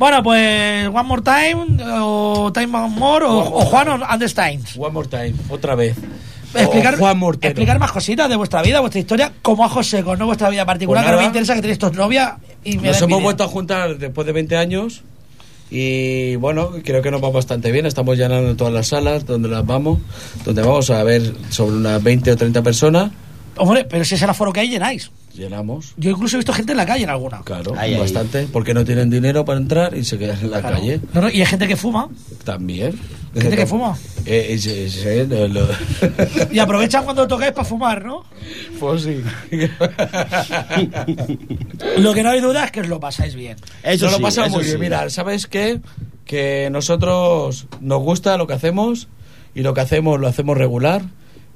Bueno, 0.04 0.22
pues 0.22 0.90
One 0.90 1.04
More 1.04 1.22
Time, 1.22 1.82
o 2.02 2.52
Time 2.54 2.78
One 2.78 2.90
More, 3.00 3.26
o, 3.26 3.38
o 3.38 3.62
Juan 3.62 3.88
Understein. 4.12 4.62
One 4.76 4.92
more 4.92 5.08
time, 5.08 5.34
otra 5.48 5.76
vez. 5.76 5.96
explicar, 6.54 6.98
Juan 6.98 7.18
Mortero. 7.18 7.52
explicar 7.52 7.80
más 7.80 7.94
cositas 7.94 8.28
de 8.28 8.36
vuestra 8.36 8.62
vida, 8.62 8.82
vuestra 8.82 9.00
historia, 9.00 9.32
como 9.42 9.64
ajos 9.64 9.88
secos, 9.88 10.20
no 10.20 10.26
vuestra 10.26 10.50
vida 10.50 10.66
particular, 10.66 11.06
Pues 11.06 11.06
que 11.06 11.12
no 11.12 11.18
me 11.20 11.24
nada. 11.24 11.28
interesa 11.30 11.56
que 11.56 11.62
tenéis 11.62 11.80
dos 11.80 11.94
novias 11.94 12.34
y 12.66 12.78
me 12.80 12.90
Nos 12.90 13.02
hemos 13.02 13.24
vuelto 13.24 13.46
a 13.46 13.48
juntar 13.48 13.98
después 13.98 14.28
de 14.28 14.34
20 14.34 14.58
años 14.58 15.04
y 15.72 16.36
bueno, 16.36 16.72
creo 16.84 17.02
que 17.02 17.10
nos 17.10 17.24
va 17.24 17.30
bastante 17.30 17.72
bien. 17.72 17.86
Estamos 17.86 18.18
llenando 18.18 18.58
todas 18.58 18.74
las 18.74 18.88
salas 18.88 19.26
donde 19.26 19.48
las 19.48 19.66
vamos, 19.66 20.00
donde 20.44 20.64
vamos 20.64 20.90
a 20.90 21.02
ver 21.04 21.34
sobre 21.48 21.78
unas 21.78 22.04
20 22.04 22.30
o 22.30 22.36
30 22.36 22.62
personas. 22.62 23.12
Hombre, 23.58 23.86
pero 23.86 24.04
si 24.06 24.16
es 24.16 24.22
el 24.22 24.30
aforo 24.30 24.52
que 24.52 24.62
hay, 24.62 24.70
llenáis. 24.70 25.12
Llenamos. 25.36 25.94
Yo 25.98 26.12
incluso 26.12 26.36
he 26.36 26.40
visto 26.40 26.54
gente 26.54 26.74
en 26.74 26.78
la 26.78 26.86
calle 26.86 27.04
en 27.06 27.10
alguna. 27.10 27.42
Claro, 27.44 27.74
Ahí, 27.78 27.94
ahí. 27.96 28.00
bastante, 28.00 28.48
porque 28.52 28.74
no 28.74 28.86
tienen 28.86 29.10
dinero 29.10 29.44
para 29.46 29.60
entrar 29.60 29.96
y 29.98 30.04
se 30.04 30.18
quedan 30.20 30.40
en 30.42 30.52
la 30.52 30.60
Claro. 30.62 30.76
calle. 30.78 31.00
No, 31.14 31.22
no, 31.22 31.30
y 31.30 31.40
hay 31.40 31.46
gente 31.46 31.68
que 31.68 31.76
fuma 31.76 32.08
También. 32.44 33.00
Gente 33.36 33.56
que 33.56 33.66
fuma. 33.66 33.98
Eh, 34.28 34.48
ese, 34.52 35.26
lo- 35.26 35.48
lo- 35.48 35.68
y 36.52 36.60
aprovechan 36.60 37.04
cuando 37.04 37.28
tocáis 37.28 37.52
para 37.52 37.66
fumar, 37.66 38.06
¿no? 38.06 38.24
Pues 38.80 39.02
sí. 39.04 39.24
Lo 41.98 42.14
que 42.14 42.24
no 42.24 42.30
hay 42.30 42.42
duda 42.42 42.66
es 42.66 42.72
que 42.72 42.82
os 42.82 42.88
lo 42.88 43.00
pasáis 43.00 43.36
bien. 43.36 43.58
Eso 43.84 44.06
Nos 44.06 44.12
lo 44.14 44.18
sí, 44.18 44.24
pasamos 44.24 44.48
eso 44.50 44.58
muy 44.58 44.64
bien. 44.66 44.76
sí. 44.76 44.82
Mira, 44.82 45.10
¿sabes 45.10 45.48
qué? 45.48 45.80
Que 46.26 46.70
nosotros 46.72 47.68
nos 47.82 48.00
gusta 48.02 48.38
lo 48.38 48.48
que 48.48 48.54
hacemos 48.54 49.08
y 49.56 49.62
lo 49.62 49.74
que 49.74 49.82
hacemos 49.82 50.20
lo 50.20 50.28
hacemos 50.28 50.58
regular, 50.58 51.02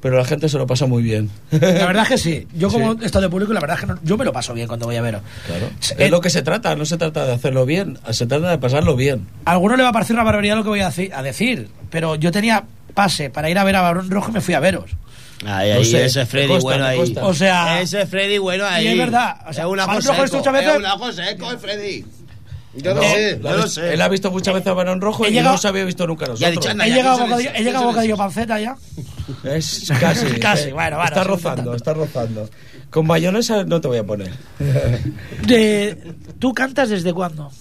pero 0.07 0.19
la 0.19 0.25
gente 0.25 0.47
se 0.47 0.57
lo 0.57 0.65
pasa 0.65 0.85
muy 0.85 1.03
bien. 1.03 1.29
La 1.51 1.85
verdad 1.87 2.03
es 2.03 2.07
que 2.09 2.17
sí. 2.17 2.47
Yo 2.55 2.69
como 2.69 2.93
Sí. 2.93 2.99
esto 3.03 3.19
de 3.19 3.27
público, 3.27 3.51
la 3.51 3.59
verdad 3.59 3.75
es 3.75 3.81
que 3.81 3.87
no- 3.87 3.99
yo 4.03 4.17
me 4.17 4.23
lo 4.23 4.31
paso 4.31 4.53
bien 4.53 4.65
cuando 4.65 4.85
voy 4.85 4.95
a 4.95 5.01
veros. 5.01 5.21
Claro. 5.45 5.65
Eh, 5.65 6.05
Es 6.05 6.09
lo 6.11 6.21
que 6.21 6.29
se 6.29 6.41
trata, 6.43 6.73
no 6.77 6.85
se 6.85 6.95
trata 6.97 7.25
de 7.25 7.33
hacerlo 7.33 7.65
bien, 7.65 7.99
se 8.11 8.25
trata 8.25 8.49
de 8.51 8.57
pasarlo 8.57 8.95
bien. 8.95 9.27
A 9.43 9.51
alguno 9.51 9.75
le 9.75 9.83
va 9.83 9.89
a 9.89 9.91
parecer 9.91 10.15
una 10.15 10.23
barbaridad 10.23 10.55
lo 10.55 10.63
que 10.63 10.69
voy 10.69 10.79
a, 10.79 10.87
a 10.87 11.21
decir, 11.23 11.67
pero 11.89 12.15
yo 12.15 12.31
tenía 12.31 12.63
pase 12.93 13.29
para 13.29 13.49
ir 13.49 13.57
a 13.59 13.65
ver 13.65 13.75
a 13.75 13.81
Barón 13.81 14.09
Rojo 14.09 14.29
y 14.31 14.35
me 14.35 14.41
fui 14.41 14.53
a 14.53 14.61
veros. 14.61 14.91
Ahí, 15.45 15.71
No 15.73 15.79
ahí, 15.79 15.85
sé, 15.85 16.05
ese 16.05 16.21
es 16.21 16.29
Freddy 16.29 16.47
consta, 16.47 16.63
bueno 16.69 16.85
ahí. 16.85 17.15
O 17.21 17.33
sea, 17.33 17.81
Ese 17.81 18.03
es 18.03 18.09
Freddy 18.09 18.37
bueno 18.37 18.65
ahí. 18.65 18.87
es 18.87 18.97
verdad, 18.97 19.35
o 19.47 19.51
sea, 19.51 19.65
es 19.65 19.69
un 19.69 19.79
ajo 19.81 20.01
seco. 20.01 20.23
Es 20.23 20.31
un 20.77 20.85
ajo 20.85 21.11
seco, 21.11 21.51
el 21.51 21.57
Freddy. 21.59 22.05
Yo 22.81 22.93
lo 22.93 23.01
Eh, 23.01 23.05
sé, 23.11 23.39
yo 23.41 23.57
lo 23.57 23.67
sé. 23.67 23.93
Él 23.93 24.01
ha 24.01 24.07
visto 24.07 24.31
muchas 24.31 24.53
veces 24.53 24.67
a 24.67 24.73
Barón 24.73 25.01
Rojo 25.01 25.25
He 25.25 25.29
y 25.29 25.33
llegado- 25.33 25.53
no 25.53 25.57
se 25.57 25.67
había 25.67 25.83
visto 25.85 26.05
nunca 26.07 26.25
a 26.25 26.27
Ya 26.35 26.49
nosotros. 26.49 26.51
dicho, 26.73 26.83
he 26.83 26.89
ya, 26.89 26.95
llegado, 26.95 27.17
¿qué 27.17 27.23
se 27.23 27.29
bocadillo, 27.29 27.49
he 27.55 27.63
llegado 27.63 28.17
panceta 28.17 28.59
ya. 28.59 28.75
Es 29.43 29.91
casi. 29.99 30.25
Casi, 30.39 30.69
eh, 30.69 30.73
bueno, 30.73 30.97
bueno, 30.97 31.03
Está 31.09 31.23
rozando, 31.23 31.73
está 31.75 31.93
rozando. 31.93 32.49
Con 32.89 33.05
mayonesa 33.07 33.63
no 33.65 33.81
te 33.81 33.87
voy 33.87 33.97
a 33.97 34.03
poner. 34.05 34.31
De- 35.45 35.97
¿Tú 36.39 36.53
cantas 36.53 36.89
desde 36.89 37.13
cuándo? 37.13 37.51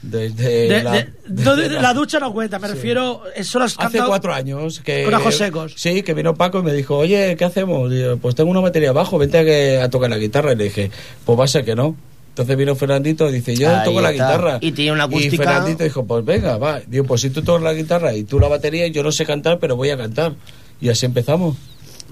Desde 0.00 0.68
De- 0.68 0.82
la, 0.82 0.92
de- 0.92 1.08
no, 1.28 1.56
de- 1.56 1.70
la 1.70 1.92
ducha 1.92 2.20
no 2.20 2.32
cuenta, 2.32 2.58
me 2.58 2.68
refiero. 2.68 3.22
eh, 3.34 3.42
Solo 3.42 3.64
has 3.64 3.74
Hace 3.78 3.98
cuatro 4.06 4.32
años 4.32 4.80
que... 4.84 5.04
Con 5.04 5.14
ajos 5.14 5.36
secos. 5.36 5.72
Sí, 5.76 6.02
que 6.02 6.14
vino 6.14 6.34
Paco 6.36 6.60
y 6.60 6.62
me 6.62 6.72
dijo, 6.72 6.96
oye, 6.96 7.34
¿qué 7.36 7.44
hacemos? 7.44 7.92
Pues 8.22 8.34
tengo 8.36 8.50
una 8.50 8.60
batería 8.60 8.90
abajo, 8.90 9.18
vente 9.18 9.38
a, 9.38 9.44
que- 9.44 9.80
a 9.80 9.90
tocar 9.90 10.08
la 10.08 10.18
guitarra. 10.18 10.52
Y 10.52 10.56
le 10.56 10.64
dije, 10.64 10.90
pues 11.24 11.38
va 11.38 11.44
a 11.44 11.48
ser 11.48 11.64
que 11.64 11.74
no. 11.74 11.96
Entonces 12.38 12.56
vino 12.56 12.76
Fernandito 12.76 13.28
y 13.28 13.32
dice, 13.32 13.56
yo 13.56 13.68
Ahí 13.68 13.84
toco 13.84 14.00
la 14.00 14.12
está. 14.12 14.26
guitarra. 14.28 14.58
Y 14.60 14.70
tiene 14.70 14.92
una 14.92 15.04
acústica. 15.04 15.34
Y 15.34 15.38
Fernandito 15.38 15.82
dijo, 15.82 16.06
pues 16.06 16.24
venga, 16.24 16.56
va. 16.56 16.80
Digo, 16.86 17.04
pues 17.04 17.20
si 17.22 17.30
tú 17.30 17.42
tocas 17.42 17.62
la 17.64 17.72
guitarra 17.74 18.14
y 18.14 18.22
tú 18.22 18.38
la 18.38 18.46
batería, 18.46 18.86
yo 18.86 19.02
no 19.02 19.10
sé 19.10 19.26
cantar, 19.26 19.58
pero 19.58 19.74
voy 19.74 19.90
a 19.90 19.96
cantar. 19.96 20.34
Y 20.80 20.88
así 20.88 21.04
empezamos. 21.06 21.56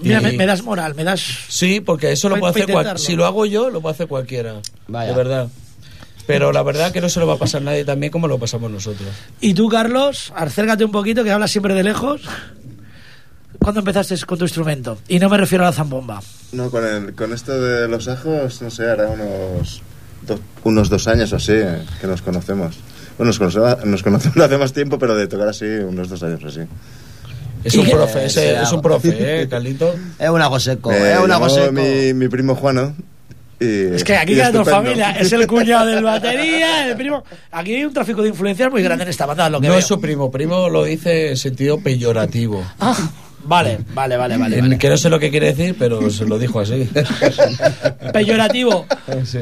Mira, 0.02 0.18
Y- 0.20 0.24
me, 0.24 0.32
me 0.32 0.46
das 0.46 0.62
moral, 0.64 0.96
me 0.96 1.04
das. 1.04 1.20
Sí, 1.48 1.80
porque 1.80 2.10
eso 2.10 2.28
lo 2.28 2.38
puede 2.40 2.50
hacer 2.64 2.72
cual-. 2.72 2.98
Si 2.98 3.14
lo 3.14 3.24
hago 3.24 3.46
yo, 3.46 3.70
lo 3.70 3.80
puede 3.80 3.94
hacer 3.94 4.08
cualquiera. 4.08 4.56
Vaya. 4.88 5.10
De 5.12 5.16
verdad. 5.16 5.48
Pero 6.26 6.50
la 6.52 6.64
verdad 6.64 6.90
que 6.90 7.00
no 7.00 7.08
se 7.08 7.20
lo 7.20 7.28
va 7.28 7.34
a 7.34 7.38
pasar 7.38 7.62
nadie 7.62 7.84
también 7.84 8.10
como 8.10 8.26
lo 8.26 8.36
pasamos 8.36 8.68
nosotros. 8.68 9.08
Y 9.40 9.54
tú, 9.54 9.68
Carlos, 9.68 10.32
acércate 10.34 10.84
un 10.84 10.90
poquito, 10.90 11.22
que 11.22 11.30
hablas 11.30 11.52
siempre 11.52 11.72
de 11.72 11.84
lejos. 11.84 12.22
¿Cuándo 13.60 13.78
empezaste 13.80 14.16
con 14.26 14.36
tu 14.38 14.44
instrumento? 14.44 14.98
Y 15.08 15.18
no 15.18 15.28
me 15.28 15.36
refiero 15.38 15.64
a 15.64 15.68
la 15.68 15.72
zambomba. 15.72 16.20
No, 16.52 16.70
con, 16.70 16.84
el, 16.84 17.14
con 17.14 17.32
esto 17.32 17.58
de 17.60 17.88
los 17.88 18.06
ajos, 18.08 18.60
no 18.60 18.70
sé, 18.70 18.84
hará 18.88 19.08
unos, 19.08 19.82
do- 20.26 20.40
unos 20.64 20.88
dos 20.88 21.06
años 21.08 21.32
o 21.32 21.36
así 21.36 21.52
eh, 21.54 21.78
que 22.00 22.06
nos 22.06 22.22
conocemos. 22.22 22.76
Bueno, 23.16 23.28
nos 23.28 23.38
conocemos, 23.38 23.84
nos 23.84 24.02
conocemos 24.02 24.36
hace 24.44 24.58
más 24.58 24.72
tiempo, 24.72 24.98
pero 24.98 25.14
de 25.14 25.26
tocar 25.26 25.48
así, 25.48 25.64
unos 25.64 26.08
dos 26.08 26.22
años 26.22 26.42
o 26.44 26.48
así. 26.48 26.60
Es 27.64 27.74
¿Y 27.74 27.78
un 27.78 27.84
qué- 27.86 27.92
profe, 27.92 28.18
Eh, 28.22 28.26
es, 28.26 28.36
es 28.36 28.72
un 28.72 28.82
profe, 28.82 29.42
¿eh, 29.42 29.48
Carlito? 29.48 29.94
Es 30.18 30.28
un 30.28 30.40
ajo 30.42 30.58
seco, 30.60 30.90
Me 30.90 31.12
es 31.12 31.18
un 31.18 31.30
ajo 31.32 31.46
llamó 31.48 31.48
seco. 31.48 31.72
mi, 31.72 32.12
mi 32.14 32.28
primo 32.28 32.54
Juano. 32.54 32.94
Y, 33.58 33.94
Es 33.94 34.04
que 34.04 34.14
aquí 34.14 34.34
queda 34.34 34.52
tu 34.52 34.62
familia. 34.66 35.12
Es 35.12 35.32
el 35.32 35.46
cuñado 35.46 35.86
del 35.86 36.04
batería, 36.04 36.88
el 36.88 36.94
primo. 36.96 37.24
Aquí 37.50 37.74
hay 37.76 37.84
un 37.86 37.92
tráfico 37.94 38.20
de 38.22 38.28
influencias 38.28 38.70
muy 38.70 38.82
grande 38.82 39.04
en 39.04 39.10
esta 39.10 39.24
banda, 39.24 39.48
lo 39.48 39.60
que 39.62 39.68
No 39.68 39.72
veo. 39.72 39.80
es 39.80 39.86
su 39.86 39.98
primo, 39.98 40.30
primo 40.30 40.68
lo 40.68 40.84
dice 40.84 41.30
en 41.30 41.36
sentido 41.38 41.80
peyorativo. 41.80 42.62
Ah, 42.78 42.94
vale, 43.46 43.78
vale, 43.94 44.16
vale, 44.16 44.36
vale. 44.36 44.60
Vale. 44.60 44.78
Que 44.78 44.88
no 44.88 44.96
sé 44.96 45.08
lo 45.08 45.18
que 45.18 45.30
quiere 45.30 45.52
decir, 45.54 45.74
pero 45.78 46.10
se 46.10 46.24
lo 46.26 46.38
dijo 46.38 46.60
así. 46.60 46.88
Peyorativo. 48.12 48.86
Sí. 49.24 49.38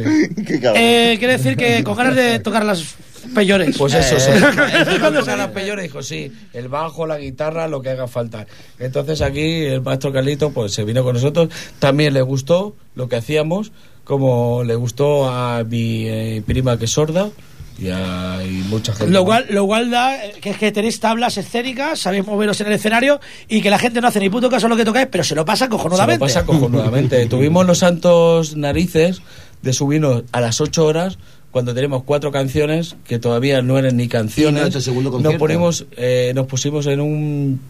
Qué 0.47 0.61
cabrón. 0.61 0.83
Eh, 0.83 1.17
quiere 1.19 1.37
decir 1.39 1.57
que 1.57 1.83
con 1.85 1.97
ganas 1.97 2.15
de 2.17 2.39
tocar 2.41 2.65
las 2.65 2.95
peyores. 3.35 3.77
Pues 3.77 3.95
eso, 3.95 4.17
Eh. 4.17 4.21
sí. 4.21 4.31
Cuando 4.41 5.01
Cuando 5.01 5.25
se 5.25 5.31
se 5.31 5.37
la 5.37 5.47
dice. 5.49 5.59
peyora 5.61 5.83
dijo, 5.83 6.03
sí, 6.03 6.33
el 6.53 6.69
bajo, 6.69 7.07
la 7.07 7.19
guitarra, 7.19 7.69
lo 7.69 7.81
que 7.83 7.91
haga 7.91 8.07
falta. 8.07 8.47
Entonces 8.79 9.21
aquí 9.23 9.65
el 9.65 9.83
maestro 9.83 10.13
Carlito 10.13 10.51
pues 10.51 10.73
se 10.73 10.85
vino 10.85 11.03
con 11.03 11.15
nosotros. 11.15 11.49
También 11.79 12.15
le 12.15 12.23
gustó 12.23 12.75
lo 12.95 13.09
que 13.09 13.17
hacíamos, 13.17 13.73
como 14.05 14.63
le 14.65 14.75
gustó 14.75 15.29
a 15.29 15.65
mi 15.65 16.07
eh, 16.07 16.43
prima 16.47 16.79
que 16.79 16.85
es 16.85 16.91
sorda 16.91 17.31
y 17.79 17.89
a 17.89 18.39
y 18.45 18.63
mucha 18.69 18.95
gente. 18.95 19.13
Lo 19.13 19.25
cual, 19.25 19.47
lo 19.51 19.67
cual 19.67 19.91
da 19.91 20.25
eh, 20.25 20.35
que 20.41 20.51
es 20.51 20.57
que 20.59 20.71
tenéis 20.73 21.01
tablas 21.01 21.37
escénicas, 21.37 21.99
sabéis 21.99 22.27
moveros 22.27 22.61
en 22.61 22.69
el 22.69 22.75
escenario 22.75 23.21
y 23.49 23.63
que 23.63 23.71
la 23.71 23.79
gente 23.79 24.01
no 24.01 24.09
hace 24.09 24.21
ni 24.21 24.31
puto 24.31 24.49
caso 24.49 24.67
a 24.67 24.69
lo 24.69 24.77
que 24.77 24.85
tocáis, 24.85 25.09
pero 25.11 25.25
se 25.25 25.35
lo 25.35 25.45
pasa 25.45 25.65
Se 25.67 25.71
lo 25.71 25.77
cojonudamente. 25.77 26.21
pasa 26.21 26.45
cojonudamente. 26.47 27.27
Tuvimos 27.29 27.67
los 27.67 27.79
santos 27.79 28.57
narices 28.57 29.23
de 29.63 29.73
subirnos 29.73 30.25
a 30.33 30.41
las 30.41 30.61
8 30.61 30.85
horas 30.85 31.19
cuando 31.51 31.73
tenemos 31.75 32.03
cuatro 32.03 32.33
canciones 32.33 32.97
que 33.05 33.19
todavía 33.19 33.63
no 33.63 33.79
eran 33.79 33.97
ni 33.97 34.09
canciones. 34.09 34.75
Segundo 34.83 35.11
nos, 35.11 35.23
concierto. 35.23 35.39
ponimos, 35.39 35.87
eh, 35.97 36.33
nos 36.35 36.47
pusimos 36.47 36.87
en 36.87 37.01
un 37.01 37.61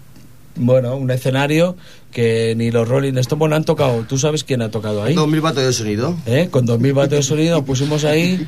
bueno 0.56 0.96
un 0.96 1.10
escenario 1.10 1.76
que 2.14 2.54
ni 2.56 2.70
los 2.70 2.88
Rolling 2.88 3.14
Stones 3.18 3.56
han 3.56 3.64
tocado. 3.64 4.04
¿Tú 4.08 4.16
sabes 4.18 4.44
quién 4.44 4.62
ha 4.62 4.70
tocado 4.70 5.02
ahí? 5.02 5.14
2000 5.14 5.40
vatios 5.40 5.66
de 5.66 5.72
sonido. 5.72 6.16
¿Eh? 6.26 6.48
Con 6.50 6.64
2000 6.64 6.92
vatios 6.92 7.18
de 7.18 7.22
sonido 7.22 7.56
nos 7.56 7.64
pusimos 7.66 8.04
ahí. 8.04 8.46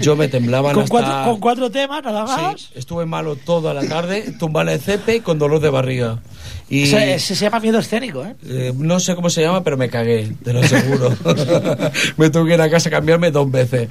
Yo 0.00 0.16
me 0.16 0.28
temblaba 0.28 0.72
con, 0.72 0.82
hasta... 0.82 0.90
cuatro, 0.90 1.32
con 1.32 1.40
cuatro 1.40 1.70
temas, 1.70 2.04
nada 2.04 2.24
más. 2.24 2.60
Sí, 2.60 2.68
estuve 2.74 3.06
malo 3.06 3.36
toda 3.36 3.72
la 3.72 3.88
tarde, 3.88 4.34
tumbada 4.38 4.74
en 4.74 4.80
cepe 4.80 5.22
con 5.22 5.38
dolor 5.38 5.60
de 5.60 5.70
barriga. 5.70 6.20
Y 6.68 6.82
Eso- 6.82 7.34
se 7.34 7.34
llama 7.34 7.58
miedo 7.58 7.78
escénico, 7.78 8.24
¿eh? 8.24 8.36
eh, 8.46 8.72
no 8.76 9.00
sé 9.00 9.16
cómo 9.16 9.30
se 9.30 9.40
llama, 9.42 9.64
pero 9.64 9.76
me 9.76 9.88
cagué, 9.88 10.34
te 10.44 10.52
lo 10.52 10.60
aseguro. 10.60 11.16
me 12.16 12.30
tuve 12.30 12.48
que 12.48 12.54
ir 12.54 12.60
a 12.60 12.70
casa 12.70 12.90
a 12.90 12.92
cambiarme 12.92 13.30
dos 13.30 13.50
veces. 13.50 13.88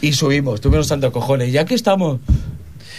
Y 0.00 0.12
subimos, 0.12 0.60
tuvimos 0.60 0.88
tantos 0.88 1.12
cojones. 1.12 1.52
Ya 1.52 1.64
que 1.66 1.74
estamos, 1.74 2.20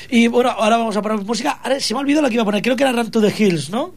Y 0.10 0.28
bueno, 0.28 0.50
ahora 0.52 0.78
vamos 0.78 0.96
a 0.98 1.02
poner 1.02 1.18
música. 1.20 1.60
Ahora 1.64 1.80
se 1.80 1.94
me 1.94 2.00
ha 2.00 2.02
olvidado 2.02 2.22
lo 2.24 2.28
que 2.30 2.36
iba 2.36 2.44
a 2.44 2.46
poner. 2.46 2.62
Creo 2.62 2.76
que 2.76 2.84
era 2.84 2.92
Run 2.92 3.12
to 3.12 3.22
the 3.22 3.34
Hills, 3.38 3.70
¿no? 3.70 3.94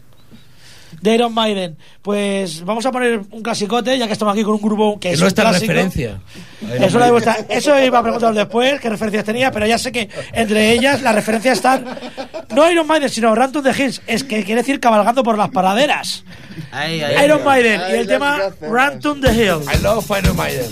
De 1.01 1.15
Iron 1.15 1.33
Maiden. 1.33 1.77
Pues 2.03 2.63
vamos 2.65 2.85
a 2.85 2.91
poner 2.93 3.21
un 3.31 3.43
clasicote, 3.43 3.97
ya 3.97 4.07
que 4.07 4.13
estamos 4.13 4.35
aquí 4.35 4.43
con 4.43 4.55
un 4.55 4.61
grupo 4.61 4.99
que 4.99 5.09
es 5.11 5.15
es 5.15 5.21
nuestra 5.21 5.45
clásico. 5.51 5.73
referencia. 5.73 6.21
Eso, 6.79 6.99
de 6.99 7.11
vuestra- 7.11 7.37
eso 7.49 7.81
iba 7.83 8.01
a 8.01 8.03
preguntar 8.03 8.35
después, 8.35 8.81
qué 8.81 8.91
referencias 8.91 9.25
tenía, 9.25 9.51
pero 9.53 9.67
ya 9.67 9.79
sé 9.79 9.93
que 9.93 10.11
entre 10.33 10.73
ellas 10.73 11.01
las 11.01 11.15
referencias 11.15 11.59
están. 11.59 11.87
No 12.55 12.69
Iron 12.71 12.87
Maiden, 12.87 13.09
sino 13.09 13.35
Run 13.35 13.53
to 13.53 13.63
the 13.63 13.71
Hills. 13.71 14.03
Es 14.07 14.25
que 14.25 14.45
quiere 14.45 14.63
decir 14.63 14.81
cabalgando 14.81 15.23
por 15.23 15.39
las 15.39 15.49
paraderas. 15.51 16.25
Ahí, 16.73 17.01
ahí. 17.01 17.25
Iron 17.25 17.45
Maiden 17.45 17.81
y 17.81 17.93
Ay, 17.93 17.99
el 18.01 18.07
tema. 18.09 18.39
Run 18.61 19.01
to 19.01 19.15
the 19.15 19.33
Hills. 19.33 19.67
I 19.73 19.81
love 19.83 20.05
Iron 20.21 20.37
Maiden. 20.37 20.67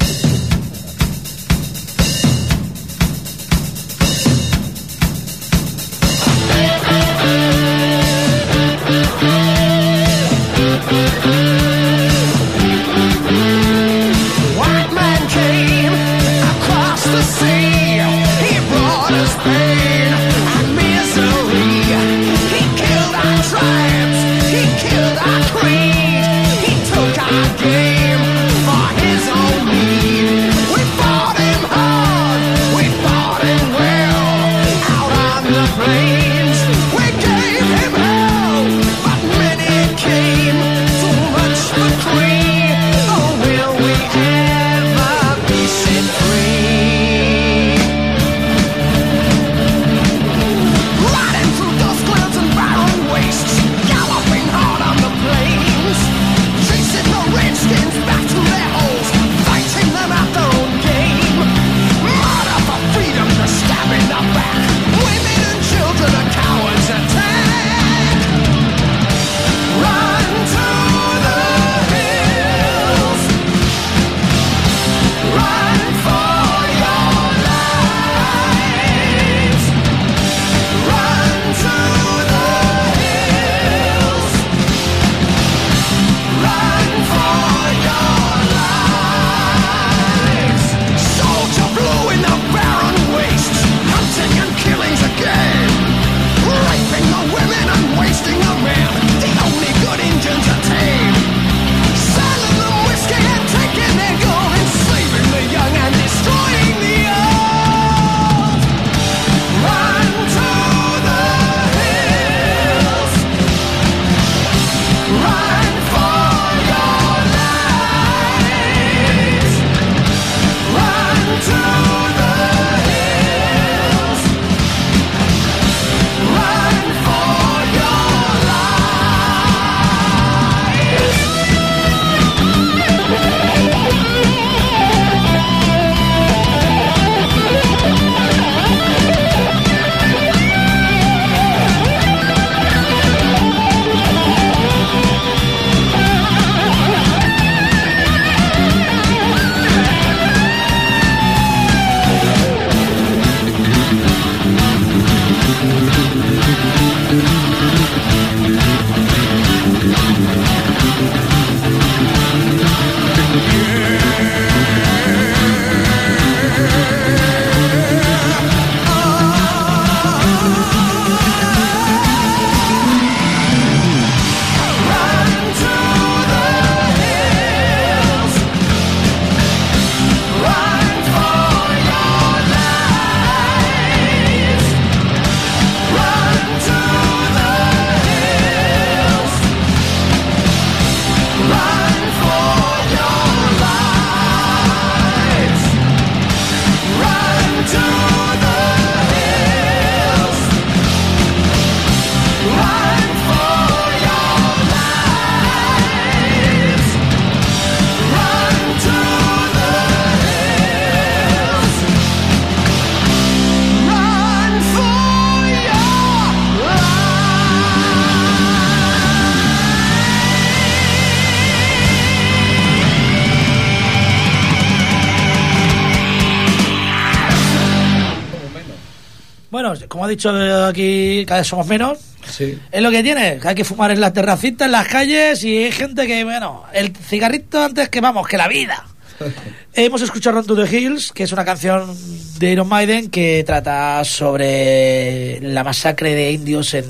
Dicho 230.09 230.31
aquí, 230.67 231.25
cada 231.27 231.41
vez 231.41 231.49
somos 231.49 231.67
menos. 231.67 231.99
Sí. 232.29 232.59
Es 232.71 232.83
lo 232.83 232.91
que 232.91 233.03
tiene, 233.03 233.39
que 233.39 233.49
hay 233.49 233.55
que 233.55 233.65
fumar 233.65 233.91
en 233.91 234.01
las 234.01 234.13
terracitas, 234.13 234.67
en 234.67 234.73
las 234.73 234.87
calles 234.87 235.43
y 235.45 235.65
hay 235.65 235.73
gente 235.73 236.07
que, 236.07 236.25
bueno, 236.25 236.65
el 236.73 236.95
cigarrito 236.95 237.63
antes 237.63 237.89
que 237.89 238.01
vamos, 238.01 238.27
que 238.27 238.37
la 238.37 238.49
vida. 238.49 238.85
Hemos 239.75 240.03
escuchado 240.03 240.37
Run 240.37 240.47
to 240.47 240.57
the 240.57 240.77
Hills, 240.77 241.13
que 241.13 241.25
es 241.25 241.33
una 241.33 241.45
canción 241.45 241.97
de 242.39 242.53
Iron 242.53 242.69
Maiden 242.69 243.11
que 243.11 243.45
trata 243.47 244.05
sobre 244.05 245.41
la 245.41 245.65
masacre 245.65 246.15
de 246.15 246.33
indios 246.33 246.75
en, 246.75 246.85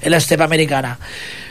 en 0.00 0.10
la 0.10 0.16
estepa 0.16 0.44
americana. 0.44 0.98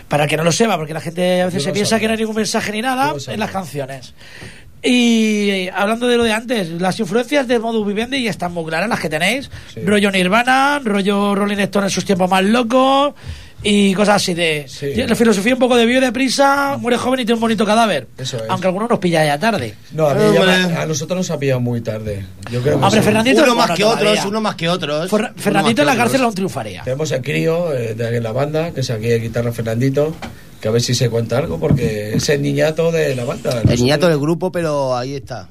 Para 0.08 0.24
el 0.24 0.30
que 0.30 0.38
no 0.38 0.44
lo 0.44 0.54
sepa, 0.54 0.78
porque 0.78 0.94
la 0.94 1.02
gente 1.02 1.42
a 1.42 1.48
veces 1.48 1.64
se 1.64 1.74
piensa 1.74 2.00
que 2.00 2.08
no 2.08 2.14
hay 2.14 2.20
ningún 2.20 2.36
mensaje 2.36 2.72
ni 2.72 2.82
nada 2.82 3.14
en 3.28 3.40
las 3.40 3.52
canciones. 3.52 4.14
Y 4.84 5.50
eh, 5.50 5.72
hablando 5.76 6.08
de 6.08 6.18
lo 6.18 6.24
de 6.24 6.32
antes, 6.34 6.70
las 6.80 7.00
influencias 7.00 7.48
de 7.48 7.60
Modus 7.60 7.86
Vivendi 7.86 8.22
ya 8.24 8.30
están 8.30 8.54
muy 8.54 8.66
claras, 8.66 8.88
las 8.88 9.00
que 9.00 9.10
tenéis. 9.10 9.50
Sí. 9.74 9.82
Rollo 9.86 10.12
Nirvana, 10.12 10.80
rollo 10.84 11.34
Rolling 11.36 11.58
Stone 11.58 11.88
en 11.88 11.90
sus 11.90 12.06
tiempos 12.06 12.30
más 12.30 12.44
locos 12.44 13.14
y 13.64 13.92
cosas 13.96 14.18
así 14.18 14.36
de... 14.36 14.66
Sí. 14.68 14.94
La 14.96 15.16
filosofía 15.16 15.54
un 15.56 15.60
poco 15.60 15.76
de 15.76 15.86
vive 15.88 16.00
deprisa, 16.00 16.78
muere 16.80 16.96
joven 16.98 17.22
y 17.22 17.26
tiene 17.26 17.34
un 17.34 17.42
bonito 17.42 17.66
cadáver. 17.66 18.08
Eso 18.20 18.38
es. 18.38 18.44
Aunque 18.50 18.68
algunos 18.68 18.88
nos 18.88 19.00
pilla 19.00 19.26
ya 19.26 19.40
tarde. 19.40 19.74
No, 19.94 20.08
a, 20.08 20.14
mí 20.14 20.22
ya- 20.36 20.84
a 20.84 20.86
nosotros 20.86 21.18
nos 21.18 21.32
ha 21.32 21.40
pillado 21.40 21.60
muy 21.60 21.82
tarde. 21.82 22.24
Yo 22.52 22.62
creo 22.62 22.78
que 22.80 22.86
Hombre. 22.86 23.02
Fernandito 23.02 23.44
Uno 23.44 23.56
más 23.56 23.72
que 23.72 23.82
todavía. 23.84 24.12
otros, 24.12 24.26
uno 24.26 24.42
más 24.42 24.56
que 24.56 24.70
otros. 24.70 25.12
Más 25.12 25.32
Fernandito 25.38 25.76
que 25.78 25.82
en 25.82 25.86
la 25.88 25.94
otros. 25.94 26.04
cárcel 26.06 26.22
aún 26.22 26.36
triunfaría. 26.36 26.84
Tenemos 26.84 27.12
el 27.12 27.22
crío 27.24 27.74
eh, 27.74 27.96
de 27.96 28.22
la 28.22 28.32
banda, 28.32 28.72
que 28.72 28.82
es 28.82 28.90
aquí 28.92 29.08
de 29.08 29.20
guitarra 29.20 29.52
Fernandito, 29.52 30.16
que 30.68 30.70
a 30.70 30.72
ver 30.74 30.82
si 30.82 30.94
se 30.94 31.10
cuenta 31.10 31.38
algo, 31.38 31.60
porque 31.60 32.14
es 32.16 32.30
el 32.30 32.42
niñato 32.42 32.92
de 32.92 33.16
la 33.16 33.24
banda. 33.26 33.62
El 33.68 33.80
niñato 33.80 34.08
del 34.10 34.20
grupo, 34.20 34.52
pero 34.52 34.96
ahí 34.96 35.16
está. 35.16 35.48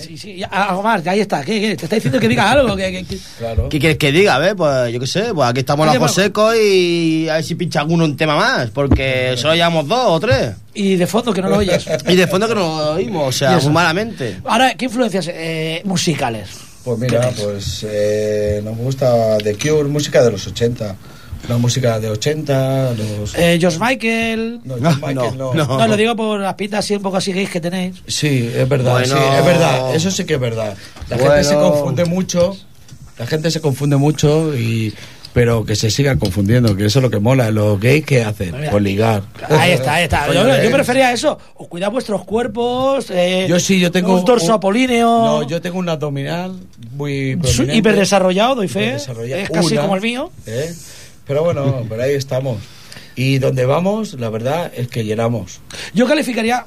Sí, 0.00 0.16
sí, 0.16 0.36
ya, 0.36 0.46
algo 0.46 0.80
más, 0.82 1.04
ahí 1.08 1.18
está. 1.20 1.42
¿Qué, 1.44 1.60
qué? 1.60 1.76
Te 1.76 1.84
está 1.86 1.96
diciendo 1.96 2.20
que 2.20 2.28
diga 2.28 2.52
algo. 2.52 2.76
Que, 2.76 2.92
que- 2.92 3.04
que- 3.04 3.18
Claro. 3.38 3.68
¿Qué 3.68 3.80
quieres 3.80 3.98
que 3.98 4.12
diga? 4.12 4.36
A 4.36 4.38
ver, 4.38 4.54
pues 4.54 4.92
yo 4.92 5.00
qué 5.00 5.06
sé, 5.08 5.34
pues 5.34 5.48
aquí 5.50 5.58
estamos 5.60 5.86
los 5.86 5.94
vamos. 5.96 6.14
secos 6.14 6.54
y 6.56 7.28
a 7.28 7.34
ver 7.34 7.44
si 7.44 7.56
pincha 7.56 7.80
alguno 7.80 8.04
un 8.04 8.16
tema 8.16 8.36
más, 8.36 8.70
porque 8.70 9.34
solo 9.36 9.54
llevamos 9.56 9.88
dos 9.88 10.04
o 10.06 10.20
tres. 10.20 10.52
Y 10.72 10.94
de 10.94 11.06
fondo, 11.08 11.32
que 11.32 11.42
no 11.42 11.48
lo 11.48 11.56
oyes. 11.58 11.84
Y 12.08 12.14
de 12.14 12.26
fondo 12.28 12.46
que 12.46 12.54
no 12.54 12.60
lo 12.60 12.92
oímos, 12.92 13.28
o 13.28 13.32
sea, 13.32 13.58
malamente. 13.70 14.36
Ahora, 14.44 14.74
¿qué 14.74 14.84
influencias 14.84 15.28
eh, 15.28 15.82
musicales? 15.84 16.48
Pues 16.84 16.98
mira, 16.98 17.30
pues 17.36 17.84
eh, 17.88 18.60
nos 18.64 18.76
gusta 18.76 19.36
The 19.38 19.56
Cure, 19.56 19.88
música 19.88 20.22
de 20.22 20.30
los 20.30 20.46
80. 20.46 20.94
La 21.48 21.58
música 21.58 21.98
de 21.98 22.08
80, 22.08 22.92
los... 22.94 23.34
Eh, 23.36 23.58
George 23.60 23.78
Michael. 23.80 24.60
no, 24.64 24.76
no, 24.76 24.90
John 24.92 25.00
Michael 25.00 25.38
no. 25.38 25.54
no. 25.54 25.64
No, 25.78 25.86
lo 25.88 25.96
digo 25.96 26.14
por 26.14 26.38
las 26.40 26.54
pintas 26.54 26.80
así 26.80 26.94
un 26.94 27.02
poco 27.02 27.16
así 27.16 27.32
gays 27.32 27.50
que 27.50 27.60
tenéis. 27.60 27.96
Sí, 28.06 28.50
es 28.54 28.68
verdad, 28.68 28.92
Bueno. 28.92 29.16
sí, 29.16 29.22
es 29.38 29.44
verdad. 29.44 29.94
Eso 29.94 30.10
sí 30.10 30.24
que 30.24 30.34
es 30.34 30.40
verdad. 30.40 30.76
La 31.08 31.18
gente 31.18 31.44
se 31.44 31.54
confunde 31.54 32.04
mucho, 32.04 32.56
la 33.18 33.26
gente 33.26 33.50
se 33.50 33.60
confunde 33.60 33.96
mucho 33.96 34.56
y... 34.56 34.94
Pero 35.34 35.64
que 35.64 35.76
se 35.76 35.90
sigan 35.90 36.18
confundiendo, 36.18 36.76
que 36.76 36.84
eso 36.84 36.98
es 36.98 37.02
lo 37.02 37.08
que 37.08 37.18
mola. 37.18 37.50
Los 37.50 37.80
gays, 37.80 38.04
¿qué 38.04 38.22
hacen? 38.22 38.54
Mira. 38.54 38.70
Pues 38.70 38.82
ligar. 38.82 39.22
Ahí 39.48 39.72
está, 39.72 39.94
ahí 39.94 40.04
está. 40.04 40.30
Yo, 40.30 40.70
prefería 40.70 41.10
eso. 41.10 41.38
O 41.54 41.70
cuidad 41.70 41.90
vuestros 41.90 42.22
cuerpos. 42.26 43.06
eh, 43.08 43.46
Yo 43.48 43.58
sí, 43.58 43.80
yo 43.80 43.90
tengo 43.90 44.14
Un 44.14 44.26
torso 44.26 44.52
apolíneo. 44.52 45.06
No, 45.08 45.42
yo 45.48 45.62
tengo 45.62 45.78
un 45.78 45.88
abdominal 45.88 46.54
muy 46.94 47.38
hiperdesarrollado, 47.72 48.56
doy 48.56 48.68
fe. 48.68 48.80
Hiperdesarrollado. 48.88 49.40
Es 49.42 49.48
casi 49.48 49.72
Una, 49.72 49.80
como 49.80 49.94
el 49.96 50.02
mío. 50.02 50.30
¿eh? 50.46 50.70
Pero 51.26 51.44
bueno, 51.44 51.84
pero 51.88 52.02
ahí 52.02 52.14
estamos. 52.14 52.58
Y 53.14 53.38
donde 53.38 53.66
vamos, 53.66 54.14
la 54.14 54.30
verdad 54.30 54.72
es 54.74 54.88
que 54.88 55.04
llenamos. 55.04 55.60
Yo 55.94 56.06
calificaría 56.06 56.66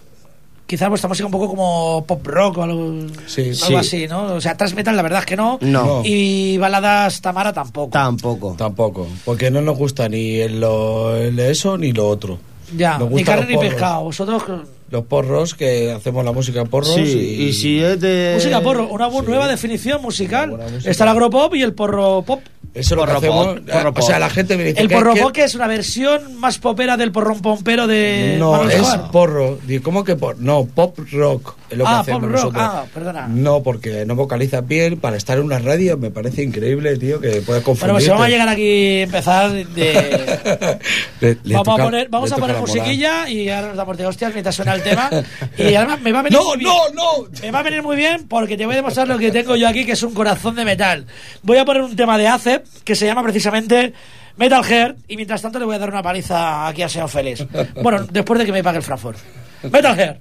quizás 0.67 0.89
vuestra 0.89 1.07
música 1.07 1.25
un 1.25 1.31
poco 1.31 1.47
como 1.47 2.05
pop 2.07 2.25
rock 2.25 2.57
o 2.59 2.63
algo, 2.63 2.93
Sí, 3.27 3.41
algo 3.43 3.53
sí. 3.53 3.75
así, 3.75 4.07
¿no? 4.07 4.33
O 4.35 4.41
sea, 4.41 4.55
thrash 4.57 4.73
metal 4.73 4.95
la 4.95 5.01
verdad 5.01 5.19
es 5.19 5.25
que 5.25 5.35
no. 5.35 5.57
No. 5.61 6.01
Y 6.05 6.57
baladas 6.57 7.21
Tamara 7.21 7.53
tampoco. 7.53 7.91
Tampoco. 7.91 8.55
Tampoco, 8.57 9.07
porque 9.25 9.51
no 9.51 9.61
nos 9.61 9.77
gusta 9.77 10.07
ni 10.09 10.35
el, 10.39 10.59
lo, 10.59 11.15
el 11.15 11.37
eso 11.39 11.77
ni 11.77 11.91
lo 11.91 12.07
otro. 12.07 12.39
ya, 12.75 12.97
Nos 12.97 13.11
ni 13.11 13.23
carne 13.23 13.47
ni 13.55 13.57
pescado. 13.57 14.03
Vosotros, 14.03 14.43
Los 14.89 15.05
porros, 15.05 15.53
que 15.55 15.91
hacemos 15.91 16.23
la 16.25 16.31
música 16.31 16.63
porros. 16.65 16.93
Sí, 16.95 17.01
y, 17.01 17.43
y 17.45 17.53
si 17.53 17.79
es 17.79 17.99
de... 17.99 18.33
música 18.35 18.61
porro, 18.61 18.87
una 18.87 19.09
sí. 19.09 19.17
nueva 19.27 19.47
definición 19.47 20.01
musical. 20.01 20.51
Música. 20.51 20.89
Está 20.91 21.03
el 21.05 21.09
agropop 21.09 21.53
y 21.55 21.61
el 21.63 21.73
porro 21.73 22.21
pop. 22.23 22.41
Eso 22.75 22.93
es 22.95 22.97
lo 22.99 23.05
que 23.05 23.13
Porro 23.13 23.17
hacemos. 23.17 23.59
porro 23.71 23.93
o 23.97 24.01
sea, 24.01 24.19
la 24.19 24.29
gente 24.29 24.57
me 24.57 24.65
dice 24.65 24.81
El 24.81 24.89
que- 24.89 24.95
porro 24.95 25.13
que- 25.13 25.21
pop 25.21 25.31
que 25.31 25.43
es 25.45 25.55
una 25.55 25.65
versión 25.67 26.35
más 26.39 26.57
popera 26.59 26.97
del 26.97 27.11
porrón 27.13 27.41
pompero 27.41 27.87
de 27.87 28.35
No, 28.37 28.51
Manuel 28.51 28.71
es 28.71 28.75
Escobar. 28.81 29.11
porro. 29.11 29.59
¿Cómo 29.81 30.03
que 30.03 30.15
por? 30.17 30.39
No, 30.39 30.65
pop 30.65 30.97
rock. 31.11 31.55
Es 31.69 31.77
lo 31.77 31.85
que 31.85 31.89
Ah, 31.89 31.99
hacemos 32.01 32.21
pop 32.21 32.29
rock. 32.31 32.37
nosotros. 32.53 32.63
Ah, 32.63 32.85
perdona. 32.93 33.27
No, 33.27 33.63
porque 33.63 34.05
no 34.05 34.15
vocalizas 34.15 34.67
bien. 34.67 34.99
Para 34.99 35.15
estar 35.17 35.37
en 35.37 35.45
una 35.45 35.57
radio 35.59 35.97
me 35.97 36.11
parece 36.11 36.43
increíble, 36.43 36.97
tío, 36.97 37.19
que 37.21 37.29
puedas 37.41 37.45
Bueno, 37.45 37.63
confundirte. 37.63 37.91
pues 37.93 38.03
si 38.03 38.09
vamos 38.09 38.25
a 38.25 38.29
llegar 38.29 38.49
aquí 38.49 38.99
a 38.99 39.03
empezar 39.03 39.51
de... 39.51 40.79
Le- 41.21 41.37
le 41.43 41.53
vamos, 41.55 41.65
toca- 41.65 41.81
a 41.81 41.85
poner, 41.85 42.09
vamos 42.09 42.31
a 42.31 42.35
poner 42.37 42.57
musiquilla 42.57 43.29
y 43.29 43.49
ahora 43.49 43.69
nos 43.69 43.77
damos 43.77 43.97
de 43.97 44.05
hostias 44.05 44.33
mientras 44.33 44.55
suena 44.55 44.73
el 44.73 44.83
tema. 44.83 45.09
Y 45.57 45.73
además 45.75 46.01
me 46.01 46.11
va 46.11 46.19
a 46.19 46.23
venir 46.23 46.37
¡No, 46.37 46.45
muy 46.45 46.57
bien. 46.57 46.69
no, 46.69 46.89
no! 47.23 47.27
Me 47.41 47.51
va 47.51 47.59
a 47.59 47.63
venir 47.63 47.81
muy 47.81 47.95
bien 47.95 48.27
porque 48.27 48.57
te 48.57 48.65
voy 48.65 48.73
a 48.73 48.77
demostrar 48.77 49.07
lo 49.07 49.17
que 49.17 49.31
tengo 49.31 49.55
yo 49.55 49.67
aquí, 49.67 49.85
que 49.85 49.93
es 49.93 50.03
un 50.03 50.13
corazón 50.13 50.55
de 50.55 50.65
metal. 50.65 51.05
Voy 51.43 51.57
a 51.57 51.65
poner 51.65 51.81
un 51.83 51.95
tema 51.95 52.17
de 52.17 52.27
ACEP 52.27 52.64
que 52.83 52.95
se 52.95 53.05
llama 53.05 53.23
precisamente 53.23 53.93
Metal 54.37 54.63
Heart 54.63 54.97
y 55.07 55.15
mientras 55.15 55.41
tanto 55.41 55.59
le 55.59 55.65
voy 55.65 55.75
a 55.75 55.79
dar 55.79 55.89
una 55.89 56.03
paliza 56.03 56.67
aquí 56.67 56.81
a 56.81 56.89
Señor 56.89 57.09
Félix. 57.09 57.45
Bueno, 57.81 58.05
después 58.11 58.39
de 58.39 58.45
que 58.45 58.51
me 58.51 58.63
pague 58.63 58.77
el 58.77 58.83
Frankfurt. 58.83 59.17
Metal 59.63 59.95
Heart. 59.95 60.19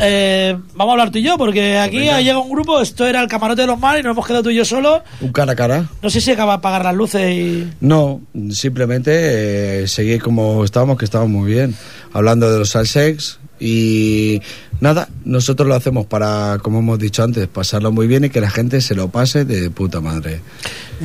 Eh, 0.00 0.56
vamos 0.74 0.92
a 0.92 0.92
hablar 0.94 1.10
tú 1.10 1.18
y 1.18 1.22
yo, 1.22 1.36
porque 1.38 1.78
aquí 1.78 1.98
venga. 1.98 2.16
ha 2.16 2.20
llegado 2.20 2.42
un 2.42 2.50
grupo, 2.50 2.80
esto 2.80 3.06
era 3.06 3.20
el 3.20 3.28
camarote 3.28 3.62
de 3.62 3.66
los 3.66 3.78
mares 3.78 4.00
y 4.00 4.04
nos 4.04 4.12
hemos 4.14 4.26
quedado 4.26 4.42
tú 4.44 4.50
y 4.50 4.56
yo 4.56 4.64
solos. 4.64 5.02
Un 5.20 5.32
cara 5.32 5.52
a 5.52 5.56
cara. 5.56 5.88
No 6.02 6.10
sé 6.10 6.20
si 6.20 6.30
acaba 6.30 6.52
de 6.54 6.58
apagar 6.58 6.84
las 6.84 6.94
luces 6.94 7.30
y... 7.30 7.68
No, 7.80 8.20
simplemente 8.50 9.82
eh, 9.82 9.88
seguir 9.88 10.22
como 10.22 10.64
estábamos, 10.64 10.96
que 10.98 11.04
estábamos 11.04 11.32
muy 11.32 11.50
bien, 11.52 11.74
hablando 12.12 12.50
de 12.52 12.58
los 12.58 12.70
salsex 12.70 13.38
y 13.58 14.40
nada, 14.80 15.08
nosotros 15.24 15.68
lo 15.68 15.74
hacemos 15.74 16.06
para, 16.06 16.58
como 16.62 16.78
hemos 16.78 16.98
dicho 16.98 17.22
antes, 17.22 17.46
pasarlo 17.46 17.92
muy 17.92 18.06
bien 18.06 18.24
y 18.24 18.30
que 18.30 18.40
la 18.40 18.50
gente 18.50 18.80
se 18.80 18.94
lo 18.94 19.08
pase 19.08 19.44
de 19.44 19.70
puta 19.70 20.00
madre. 20.00 20.40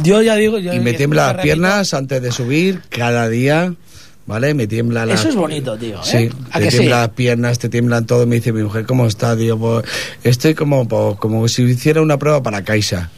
Yo 0.01 0.21
ya 0.21 0.35
digo... 0.35 0.57
yo- 0.59 0.73
Y 0.73 0.79
me 0.79 0.93
tiemblan 0.93 1.35
las 1.35 1.43
piernas 1.43 1.93
antes 1.93 2.21
de 2.21 2.31
subir 2.31 2.81
cada 2.89 3.27
día, 3.27 3.73
¿vale? 4.25 4.53
Me 4.53 4.67
tiemblan 4.67 5.07
las 5.07 5.19
Eso 5.19 5.29
es 5.29 5.35
bonito, 5.35 5.77
tío, 5.77 5.97
¿eh? 5.97 6.01
Sí, 6.03 6.29
¿A 6.51 6.59
te 6.59 6.71
sí? 6.71 6.77
tiemblan 6.77 6.99
las 7.01 7.09
piernas, 7.09 7.59
te 7.59 7.69
tiemblan 7.69 8.05
todo. 8.05 8.25
Me 8.25 8.35
dice 8.35 8.51
mi 8.53 8.63
mujer, 8.63 8.85
¿cómo 8.85 9.05
está? 9.07 9.35
Digo, 9.35 9.57
pues, 9.57 9.85
estoy 10.23 10.53
como, 10.53 10.87
pues, 10.87 11.17
como 11.17 11.47
si 11.47 11.63
hiciera 11.63 12.01
una 12.01 12.17
prueba 12.17 12.41
para 12.43 12.63
Caixa, 12.63 13.09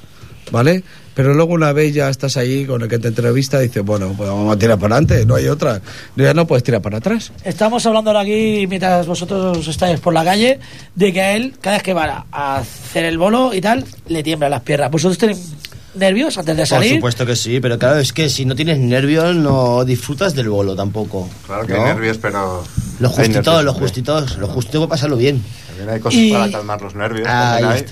¿vale? 0.52 0.84
Pero 1.14 1.34
luego 1.34 1.54
una 1.56 1.74
vez 1.74 1.96
ya 1.96 2.10
estás 2.10 2.38
ahí 2.38 2.66
con 2.66 2.84
el 2.84 2.88
que 2.88 3.00
te 3.00 3.08
entrevista, 3.08 3.60
dices, 3.60 3.84
bueno, 3.84 4.14
pues 4.16 4.30
vamos 4.30 4.56
a 4.56 4.60
tirar 4.60 4.78
para 4.78 4.98
adelante, 4.98 5.26
no 5.26 5.34
hay 5.34 5.48
otra. 5.48 5.82
Ya 6.16 6.32
no 6.36 6.46
puedes 6.46 6.64
tirar 6.64 6.80
para 6.80 6.98
atrás. 6.98 7.32
Estamos 7.44 7.84
hablando 7.88 8.12
ahora 8.12 8.22
aquí, 8.22 8.68
mientras 8.68 9.08
vosotros 9.08 9.68
estáis 9.68 10.00
por 10.00 10.14
la 10.14 10.24
calle, 10.24 10.60
de 10.94 11.12
que 11.12 11.22
a 11.22 11.36
él, 11.36 11.56
cada 11.60 11.78
vez 11.78 11.84
que 11.84 11.94
va 11.94 12.28
a 12.32 12.58
hacer 12.58 13.04
el 13.06 13.18
bolo 13.18 13.52
y 13.56 13.62
tal, 13.62 13.84
le 14.10 14.22
tiemblan 14.22 14.52
las 14.52 14.62
piernas. 14.62 14.92
¿Vosotros 14.92 15.18
tenéis 15.18 15.54
nervios 15.96 16.38
antes 16.38 16.56
de 16.56 16.62
Por 16.64 16.68
salir? 16.68 16.96
supuesto 16.96 17.26
que 17.26 17.36
sí, 17.36 17.60
pero 17.60 17.78
claro, 17.80 17.98
es 18.00 18.14
que 18.14 18.30
si 18.30 18.46
no 18.46 18.56
tienes 18.56 18.78
nervios 18.80 19.36
no 19.36 19.84
disfrutas 19.86 20.34
del 20.36 20.50
bolo 20.50 20.76
tampoco. 20.76 21.30
Claro 21.46 21.66
que 21.66 21.74
¿no? 21.74 21.80
hay 21.80 21.86
nervios, 21.86 22.18
pero. 22.18 22.64
Los 23.00 23.12
justitos, 23.12 23.46
nervios, 23.46 23.64
los 23.66 23.74
sí. 23.76 23.80
justitos, 23.82 24.38
los 24.38 24.50
justitos 24.50 24.80
para 24.82 24.90
pasarlo 24.90 25.18
bien. 25.18 25.44
También 25.68 25.90
hay 25.90 26.00
cosas 26.00 26.20
Y- 26.20 26.32
para 26.32 26.52
calmar 26.52 26.82
los 26.82 26.96
nervios. 26.96 27.28
Ahí. 27.30 27.86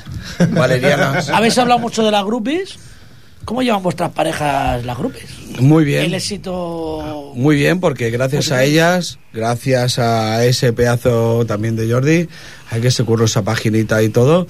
Valerianas. 0.52 1.30
Habéis 1.30 1.58
hablado 1.58 1.80
mucho 1.80 2.04
de 2.04 2.12
las 2.12 2.24
groupies. 2.26 2.78
¿Cómo 3.46 3.62
llevan 3.62 3.82
vuestras 3.84 4.12
parejas 4.12 4.84
las 4.84 4.98
groupies? 4.98 5.26
Muy 5.60 5.86
bien. 5.86 6.06
El 6.06 6.14
éxito... 6.16 7.32
Muy 7.36 7.56
bien, 7.56 7.80
porque 7.80 8.10
gracias 8.10 8.52
a 8.52 8.64
ellas, 8.64 9.20
gracias 9.34 10.00
a 10.00 10.44
ese 10.46 10.74
pedazo 10.74 11.46
también 11.46 11.76
de 11.76 11.90
Jordi, 11.92 12.28
a 12.72 12.80
que 12.80 12.92
se 12.92 13.04
curró 13.04 13.26
esa 13.26 13.44
paginita 13.44 14.02
y 14.02 14.10
todo, 14.10 14.48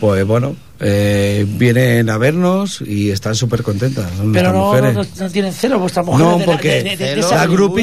pues 0.00 0.24
bueno, 0.26 0.56
eh, 0.80 1.44
vienen 1.46 2.08
a 2.08 2.16
vernos 2.18 2.80
y 2.80 3.10
están 3.10 3.34
súper 3.34 3.62
contentas. 3.62 4.10
son 4.16 4.32
Pero 4.32 4.52
no, 4.52 4.66
mujeres. 4.66 4.94
no, 4.94 5.04
no 5.26 5.30
tienen 5.30 5.52
celo 5.52 5.78
vuestras 5.78 6.06
mujeres. 6.06 6.38
No, 6.38 6.44
porque 6.44 6.82
la 6.96 7.44
Un 7.44 7.76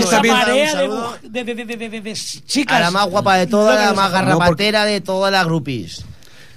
de, 2.04 2.14
chicas. 2.46 2.78
A 2.78 2.80
la 2.80 2.92
más 2.92 3.10
guapa 3.10 3.38
de 3.38 3.48
todas, 3.48 3.78
No, 3.80 3.86
la 3.86 3.94
más 3.94 4.12
no- 4.12 4.18
garrapatera 4.18 4.86
de 4.86 5.02
todas 5.02 5.32
las 5.32 5.46
groupies. 5.46 6.06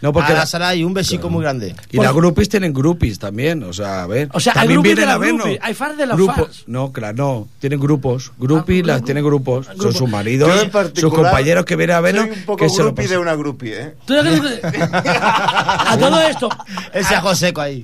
No, 0.00 0.12
porque 0.12 0.30
a 0.32 0.34
la 0.34 0.40
la- 0.40 0.46
Sara 0.46 0.74
y 0.74 0.84
un 0.84 0.94
besico 0.94 1.28
muy 1.28 1.42
grande. 1.42 1.74
y 1.90 1.96
las 1.98 2.12
groupies 2.14 2.48
tienen 2.48 2.72
groupies 2.72 3.18
también, 3.18 3.62
o 3.64 3.72
sea, 3.72 4.04
a 4.04 4.06
ver. 4.06 4.28
O 4.32 4.40
sea, 4.40 4.52
hay 4.52 4.60
también 4.60 4.82
vienen 4.82 5.06
de 5.06 5.10
a 5.10 5.18
vernos. 5.18 5.40
groupies, 5.42 5.60
hay 5.62 5.74
fans 5.74 5.96
de 5.98 6.06
las 6.06 6.16
Grupos- 6.16 6.36
fans. 6.36 6.64
No, 6.66 6.92
claro, 6.92 7.16
no. 7.16 7.48
Tienen 7.58 7.80
grupos. 7.80 8.32
Groupies 8.38 8.86
las 8.86 9.02
tienen 9.04 9.24
grupos. 9.24 9.66
Son 9.66 9.76
grupos. 9.76 9.96
sus 9.96 10.08
maridos, 10.08 10.50
sus 10.94 11.12
compañeros 11.12 11.64
que 11.64 11.76
vienen 11.76 11.96
a 11.96 12.00
vernos. 12.00 12.26
Soy 12.26 12.32
un 12.38 12.44
poco 12.44 12.56
que 12.58 12.68
se 12.68 12.78
lo 12.78 12.84
groupie 12.86 13.08
de 13.08 13.18
una 13.18 13.34
groupie, 13.34 13.80
¿eh? 13.80 13.94
¿Tú 14.06 14.14
sabes 14.14 14.40
que- 14.40 14.60
a 15.22 15.96
todo 15.98 16.20
esto, 16.20 16.48
Ese 16.92 17.14
ajo 17.14 17.34
seco 17.34 17.60
ahí. 17.60 17.82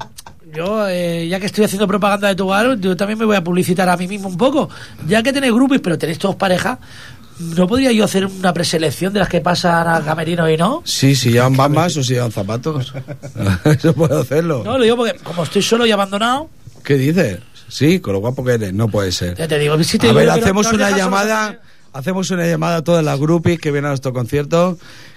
yo, 0.54 0.88
eh, 0.88 1.26
ya 1.28 1.40
que 1.40 1.46
estoy 1.46 1.64
haciendo 1.64 1.88
propaganda 1.88 2.28
de 2.28 2.36
tu 2.36 2.46
bar, 2.46 2.78
yo 2.78 2.96
también 2.96 3.18
me 3.18 3.24
voy 3.24 3.36
a 3.36 3.42
publicitar 3.42 3.88
a 3.88 3.96
mí 3.96 4.06
mismo 4.06 4.28
un 4.28 4.36
poco. 4.36 4.68
Ya 5.08 5.22
que 5.22 5.32
tenéis 5.32 5.52
groupies, 5.52 5.80
pero 5.80 5.98
tenéis 5.98 6.18
todos 6.18 6.36
pareja, 6.36 6.78
¿no 7.38 7.66
podría 7.66 7.92
yo 7.92 8.04
hacer 8.04 8.26
una 8.26 8.52
preselección 8.52 9.12
de 9.12 9.20
las 9.20 9.28
que 9.28 9.40
pasan 9.40 9.88
a 9.88 10.04
camerino 10.04 10.48
y 10.50 10.56
no? 10.56 10.82
Sí, 10.84 11.14
si 11.14 11.30
llevan 11.32 11.56
bambas 11.56 11.96
o 11.96 12.02
si 12.02 12.14
llevan 12.14 12.32
zapatos. 12.32 12.92
Eso 13.64 13.92
puedo 13.94 14.20
hacerlo. 14.20 14.62
No, 14.64 14.78
lo 14.78 14.84
digo 14.84 14.96
porque 14.96 15.14
como 15.22 15.42
estoy 15.44 15.62
solo 15.62 15.86
y 15.86 15.90
abandonado, 15.92 16.48
¿Qué 16.84 16.94
dices? 16.98 17.38
Sí, 17.68 17.98
con 17.98 18.12
lo 18.12 18.20
guapo 18.20 18.44
que 18.44 18.52
eres. 18.52 18.72
No 18.74 18.88
puede 18.88 19.10
ser. 19.10 19.34
ya 19.36 19.48
te 19.48 19.58
digo, 19.58 19.82
si 19.82 19.98
te 19.98 20.06
a 20.06 20.10
digo 20.10 20.20
ver, 20.20 20.30
hacemos 20.30 20.66
no 20.70 20.74
una 20.74 20.90
llamada. 20.96 21.46
a- 21.46 21.58
Hacemos 21.98 22.28
una 22.32 22.44
llamada 22.46 22.78
a 22.78 22.82
todas 22.82 23.04
las 23.04 23.18
groupies 23.20 23.58
que 23.60 23.70
vienen 23.70 23.86
a 23.86 23.88
nuestro 23.90 24.12
concierto. 24.12 24.76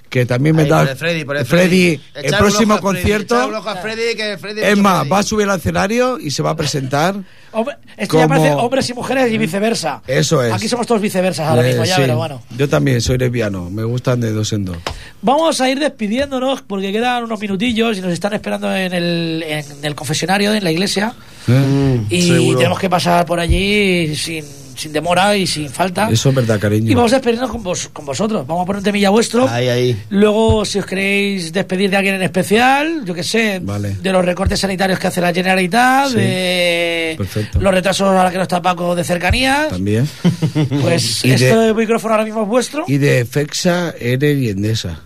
Que 0.09 0.26
también 0.26 0.55
me 0.55 0.61
Ahí, 0.63 0.70
da. 0.70 0.80
por 0.82 0.89
el 0.89 0.95
Freddy, 0.95 1.26
por 1.26 1.36
el 1.38 1.45
Freddy, 1.45 1.68
Freddy. 1.97 2.01
el 2.15 2.26
Echar 2.28 2.41
un 2.43 2.47
próximo 2.47 2.80
concierto. 2.80 3.51
Freddy, 3.82 4.15
que 4.15 4.38
Freddy 4.38 4.61
Es 4.61 4.78
más, 4.78 4.99
Freddy. 4.99 5.09
va 5.09 5.20
a 5.20 5.24
subir 5.24 5.49
al 5.49 5.57
escenario 5.57 6.18
y 6.20 6.32
se 6.32 6.41
va 6.43 6.51
a 6.51 6.55
presentar. 6.55 7.15
Hombre, 7.54 7.76
esto 7.95 8.18
ya 8.18 8.28
Como- 8.28 8.39
parece 8.39 8.54
hombres 8.56 8.89
y 8.89 8.93
mujeres 8.93 9.32
y 9.32 9.38
viceversa. 9.38 10.02
Eso 10.06 10.43
es. 10.43 10.54
Aquí 10.54 10.68
somos 10.68 10.86
todos 10.86 11.02
viceversas 11.02 11.48
ahora 11.48 11.64
Eh, 11.64 11.70
mismo 11.70 11.86
ya, 11.86 11.95
sí. 11.95 12.02
pero 12.02 12.18
bueno. 12.18 12.41
Yo 12.58 12.68
también 12.70 13.02
soy 13.02 13.18
lesbiano. 13.18 13.70
Me 13.70 13.84
gustan 13.84 14.20
de 14.20 14.32
dos 14.32 14.52
en 14.54 14.66
dos. 14.66 14.78
Vamos 15.22 15.60
a 15.62 15.70
ir 15.70 15.80
despidiéndonos 15.80 16.62
porque 16.62 16.91
quedan 16.91 17.24
unos 17.24 17.39
minutillos 17.39 17.98
y 17.98 18.02
nos 18.02 18.12
están 18.12 18.34
esperando 18.34 18.74
en 18.76 18.93
el, 18.93 19.43
en 19.48 19.66
el 19.84 19.95
confesionario, 19.95 20.54
en 20.54 20.64
la 20.64 20.72
iglesia. 20.72 21.14
¿Eh? 21.48 22.02
Y 22.10 22.22
Seguro. 22.24 22.58
tenemos 22.58 22.80
que 22.80 22.89
pasar 22.89 23.26
por 23.26 23.39
allí 23.39 24.16
sin, 24.16 24.43
sin 24.78 24.93
demora 24.93 25.36
y 25.36 25.45
sin 25.47 25.69
falta. 25.69 26.09
Eso 26.11 26.30
es 26.30 26.36
verdad, 26.36 26.59
cariño. 26.59 26.91
Y 26.91 26.95
vamos 26.95 27.11
a 27.11 27.15
despedirnos 27.17 27.49
con, 27.51 27.63
vos, 27.63 27.89
con 27.91 28.05
vosotros. 28.05 28.45
Vamos 28.47 28.63
a 28.63 28.65
poner 28.65 28.78
un 28.80 28.84
temilla 28.84 29.09
vuestro. 29.09 29.47
Ahí, 29.49 29.67
ahí. 29.67 30.03
Luego, 30.09 30.63
si 30.65 30.80
os 30.80 30.86
queréis 30.86 31.51
despedir 31.51 31.89
de 31.89 31.97
alguien 31.97 32.15
en 32.15 32.21
especial, 32.21 33.03
yo 33.03 33.13
que 33.13 33.23
sé, 33.23 33.59
Vale. 33.61 33.95
de 34.01 34.11
los 34.11 34.23
recortes 34.23 34.59
sanitarios 34.59 34.99
que 34.99 35.07
hace 35.07 35.19
la 35.21 35.34
Generalitat, 35.34 36.09
Sí. 36.09 36.15
de 36.15 37.15
Perfecto. 37.17 37.59
los 37.59 37.73
retrasos 37.73 38.09
a 38.09 38.23
la 38.25 38.32
que 38.32 38.38
no 38.38 38.43
está 38.43 38.61
Paco 38.61 38.95
de 38.95 39.03
cercanías, 39.03 39.69
También. 39.69 40.07
pues 40.82 41.25
Y 41.25 41.30
de- 41.30 41.36
este 41.36 41.73
micrófono 41.73 42.13
ahora 42.13 42.25
mismo 42.25 42.43
es 42.43 42.47
vuestro. 42.47 42.86
Y 42.88 42.97
de 42.97 43.25
FEXA, 43.25 43.95
Eres 43.99 44.38
y 44.38 44.49
Endesa. 44.49 45.01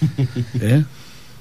¿Eh? 0.60 0.82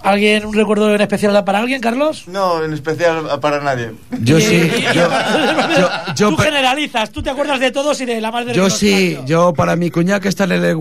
¿Alguien, 0.04 0.46
un 0.46 0.54
recuerdo 0.54 0.94
en 0.94 1.00
especial 1.00 1.44
para 1.46 1.60
alguien, 1.60 1.80
Carlos? 1.80 2.26
No, 2.28 2.64
en 2.64 2.74
especial 2.74 3.40
para 3.40 3.62
nadie. 3.62 3.94
Yo 4.22 4.40
sí. 4.40 4.70
Yo, 4.94 5.10
yo, 5.10 5.90
yo 6.16 6.30
tú 6.30 6.38
generalizas, 6.38 7.10
tú 7.12 7.24
te 7.24 7.30
acuerdas 7.30 7.60
de 7.62 7.72
todos 7.72 8.00
y 8.02 8.06
de 8.06 8.20
la 8.20 8.30
más 8.32 8.46
de 8.46 8.54
yo 8.54 8.66
los 8.66 8.78
sí. 8.78 9.18
Yo, 9.26 9.54
para 9.54 9.76
mi 9.78 9.90
cuñada 9.90 10.20
que 10.20 10.28
está 10.28 10.44
en 10.44 10.52
el 10.52 10.78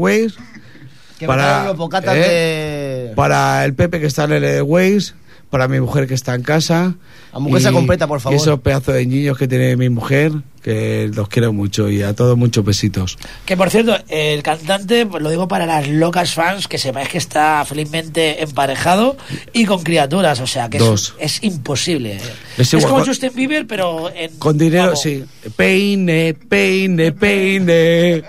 Que 1.18 1.26
Para- 1.26 1.70
¿eh? 1.70 3.08
de... 3.08 3.12
para 3.14 3.64
el 3.64 3.74
Pepe 3.74 4.00
que 4.00 4.06
está 4.06 4.24
en 4.24 4.32
el 4.32 4.62
Waze, 4.62 5.14
para 5.50 5.68
mi 5.68 5.80
mujer 5.80 6.08
que 6.08 6.14
está 6.14 6.34
en 6.34 6.42
casa. 6.42 6.94
Hamburguesa 7.32 7.70
completa, 7.70 8.06
por 8.08 8.20
favor. 8.20 8.36
Y 8.36 8.42
esos 8.42 8.58
pedazos 8.60 8.94
de 8.94 9.06
niños 9.06 9.38
que 9.38 9.46
tiene 9.46 9.76
mi 9.76 9.88
mujer, 9.88 10.32
que 10.62 11.10
los 11.14 11.28
quiero 11.28 11.52
mucho 11.52 11.88
y 11.90 12.02
a 12.02 12.14
todos 12.14 12.36
muchos 12.36 12.64
besitos. 12.64 13.18
Que 13.44 13.56
por 13.56 13.70
cierto, 13.70 13.96
el 14.08 14.42
cantante, 14.42 15.06
pues 15.06 15.22
lo 15.22 15.30
digo 15.30 15.48
para 15.48 15.66
las 15.66 15.88
locas 15.88 16.34
fans, 16.34 16.68
que 16.68 16.78
sepáis 16.78 17.08
que 17.08 17.18
está 17.18 17.64
felizmente 17.66 18.42
emparejado 18.42 19.16
y 19.52 19.64
con 19.64 19.82
criaturas, 19.82 20.40
o 20.40 20.46
sea 20.46 20.68
que 20.70 20.78
es, 20.78 21.14
es 21.18 21.42
imposible. 21.42 22.18
Es 22.56 22.72
Es, 22.74 22.84
como 22.84 22.96
con- 22.98 23.06
Justin 23.06 23.32
Bieber, 23.34 23.66
pero 23.66 24.10
en 24.14 24.36
Con 24.38 24.56
dinero, 24.56 24.94
sí. 24.96 25.24
Peine, 25.56 26.34
peine, 26.48 27.12
peine. 27.12 28.22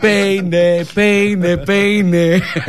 Peine, 0.00 0.84
peine, 0.94 1.58
peine. 1.58 2.42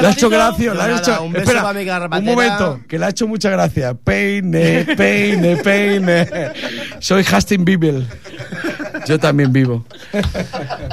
Le 0.00 0.06
ha 0.06 0.10
hecho 0.10 0.28
gracia, 0.30 0.74
le 0.74 0.80
ha 0.82 0.86
Nada, 0.88 0.98
hecho. 1.00 1.22
un 1.22 1.32
beso 1.32 1.42
Espera, 1.44 1.62
para 1.62 2.08
mi 2.10 2.20
un 2.20 2.24
momento, 2.34 2.80
que 2.88 2.98
le 2.98 3.04
ha 3.04 3.08
hecho 3.10 3.26
mucha 3.26 3.50
gracia. 3.50 3.94
Peine, 3.94 4.84
peine, 4.96 5.56
peine. 5.56 6.26
Soy 7.00 7.24
Justin 7.24 7.64
Bieber. 7.64 8.02
Yo 9.06 9.18
también 9.18 9.52
vivo. 9.52 9.84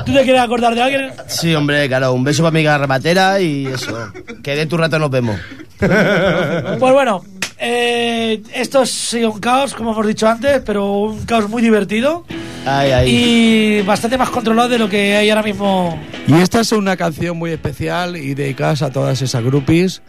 ¿Tú 0.05 0.13
te 0.13 0.23
quieres 0.23 0.41
acordar 0.41 0.73
de 0.75 0.81
alguien? 0.81 1.11
Sí, 1.27 1.53
hombre, 1.53 1.87
claro, 1.87 2.13
un 2.13 2.23
beso 2.23 2.43
para 2.43 2.51
mi 2.51 2.63
garrapatera 2.63 3.39
y 3.39 3.67
eso. 3.67 4.11
Que 4.43 4.55
de 4.55 4.65
tu 4.65 4.77
rato 4.77 4.97
nos 4.99 5.09
vemos. 5.11 5.39
Pues 5.79 6.93
bueno, 6.93 7.23
eh, 7.57 8.41
esto 8.53 8.81
ha 8.81 8.85
sido 8.85 9.31
un 9.31 9.39
caos, 9.39 9.73
como 9.73 9.91
hemos 9.91 10.07
dicho 10.07 10.27
antes, 10.27 10.61
pero 10.65 10.93
un 10.93 11.25
caos 11.25 11.49
muy 11.49 11.61
divertido 11.61 12.25
Ay, 12.65 12.91
ay. 12.91 13.09
y 13.15 13.81
bastante 13.81 14.17
más 14.17 14.29
controlado 14.29 14.69
de 14.69 14.77
lo 14.79 14.89
que 14.89 15.15
hay 15.15 15.29
ahora 15.29 15.43
mismo. 15.43 15.99
Y 16.27 16.33
esta 16.35 16.61
es 16.61 16.71
una 16.71 16.95
canción 16.97 17.37
muy 17.37 17.51
especial 17.51 18.15
y 18.17 18.33
dedicada 18.33 18.87
a 18.87 18.91
todas 18.91 19.21
esas 19.21 19.43
groupies, 19.43 20.01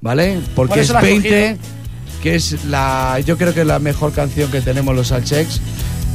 ¿vale? 0.00 0.38
Por 0.54 0.68
Porque 0.68 0.80
es 0.80 0.90
la 0.90 0.98
has 0.98 1.04
20, 1.04 1.56
que 2.22 2.34
es 2.34 2.64
la, 2.64 3.20
yo 3.24 3.36
creo 3.36 3.54
que 3.54 3.60
es 3.60 3.66
la 3.66 3.78
mejor 3.78 4.12
canción 4.12 4.50
que 4.50 4.60
tenemos 4.60 4.94
los 4.94 5.12
Alchex, 5.12 5.60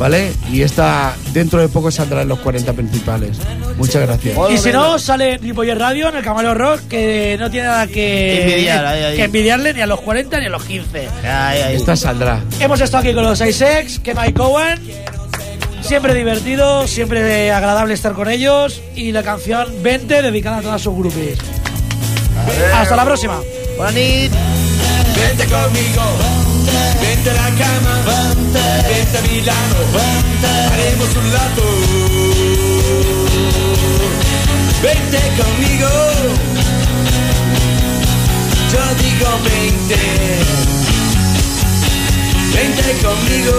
¿vale? 0.02 0.34
Y 0.52 0.64
esta 0.64 1.16
dentro 1.32 1.62
de 1.62 1.68
poco 1.70 1.91
saldrá 1.91 2.24
en 2.24 2.28
los 2.28 2.39
40 2.39 2.74
principales. 2.74 3.38
Muchas 3.78 4.02
gracias. 4.02 4.36
Y 4.49 4.58
si 4.58 4.72
no, 4.72 4.97
sale 4.97 5.34
en 5.34 5.41
Ripollet 5.43 5.78
Radio, 5.78 6.10
en 6.10 6.16
el 6.16 6.24
Camaleo 6.24 6.56
Rock, 6.56 6.88
que 6.89 7.38
no 7.39 7.52
tiene 7.52 7.68
nada 7.68 7.86
que, 7.86 8.41
Envidiar, 8.41 8.84
ahí, 8.84 9.04
ahí. 9.04 9.16
que 9.16 9.24
envidiarle 9.26 9.76
ni 9.76 9.82
a 9.82 9.86
los 9.86 10.02
40 10.02 10.39
ni 10.39 10.47
a 10.47 10.49
los 10.49 10.64
15. 10.64 11.08
Ay, 11.24 11.62
ay. 11.62 11.76
Esta 11.76 11.95
saldrá. 11.95 12.41
Hemos 12.60 12.82
estado 12.82 13.04
aquí 13.04 13.14
con 13.14 13.24
los 13.24 13.39
Isex, 13.41 13.99
que 13.99 14.16
Mike 14.16 14.34
Cohen. 14.34 14.80
Siempre 15.82 16.16
divertido, 16.16 16.88
siempre 16.88 17.52
agradable 17.52 17.93
estar 17.93 18.14
con 18.14 18.28
ellos. 18.28 18.82
Y 18.95 19.12
la 19.12 19.22
canción 19.22 19.68
20 19.84 20.24
dedicada 20.24 20.58
a 20.58 20.62
todas 20.64 20.82
sus 20.82 20.95
groupies. 20.97 21.38
Hasta 22.74 22.95
la 22.95 23.06
próxima. 23.06 23.39
Buenas. 23.78 23.93
Vente 23.93 25.45
conmigo, 25.45 26.02
vente 27.24 27.30
a 27.30 27.34
la 27.34 27.56
cama, 27.56 28.04
vente 28.90 29.18
a 29.18 29.22
Milano, 29.22 29.76
haremos 30.72 31.16
un 31.16 31.32
lato. 31.32 31.64
vente 34.82 35.20
conmigo. 35.38 35.90
Yo 38.72 38.84
digo 39.04 39.28
vente, 39.44 40.00
vente 42.56 42.88
conmigo. 43.04 43.56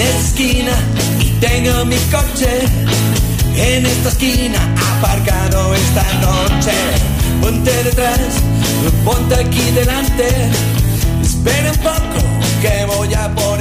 Esta 0.00 0.18
esquina 0.20 0.72
y 1.20 1.30
tengo 1.40 1.84
mi 1.84 1.96
coche. 2.10 2.60
En 3.56 3.84
esta 3.84 4.08
esquina 4.10 4.58
aparcado 4.96 5.74
esta 5.74 6.04
noche. 6.20 6.72
Ponte 7.40 7.72
detrás, 7.84 8.20
ponte 9.04 9.34
aquí 9.34 9.70
delante. 9.72 10.28
Espera 11.22 11.72
un 11.72 11.78
poco 11.78 12.20
que 12.62 12.84
voy 12.86 13.12
a 13.14 13.28
por 13.34 13.57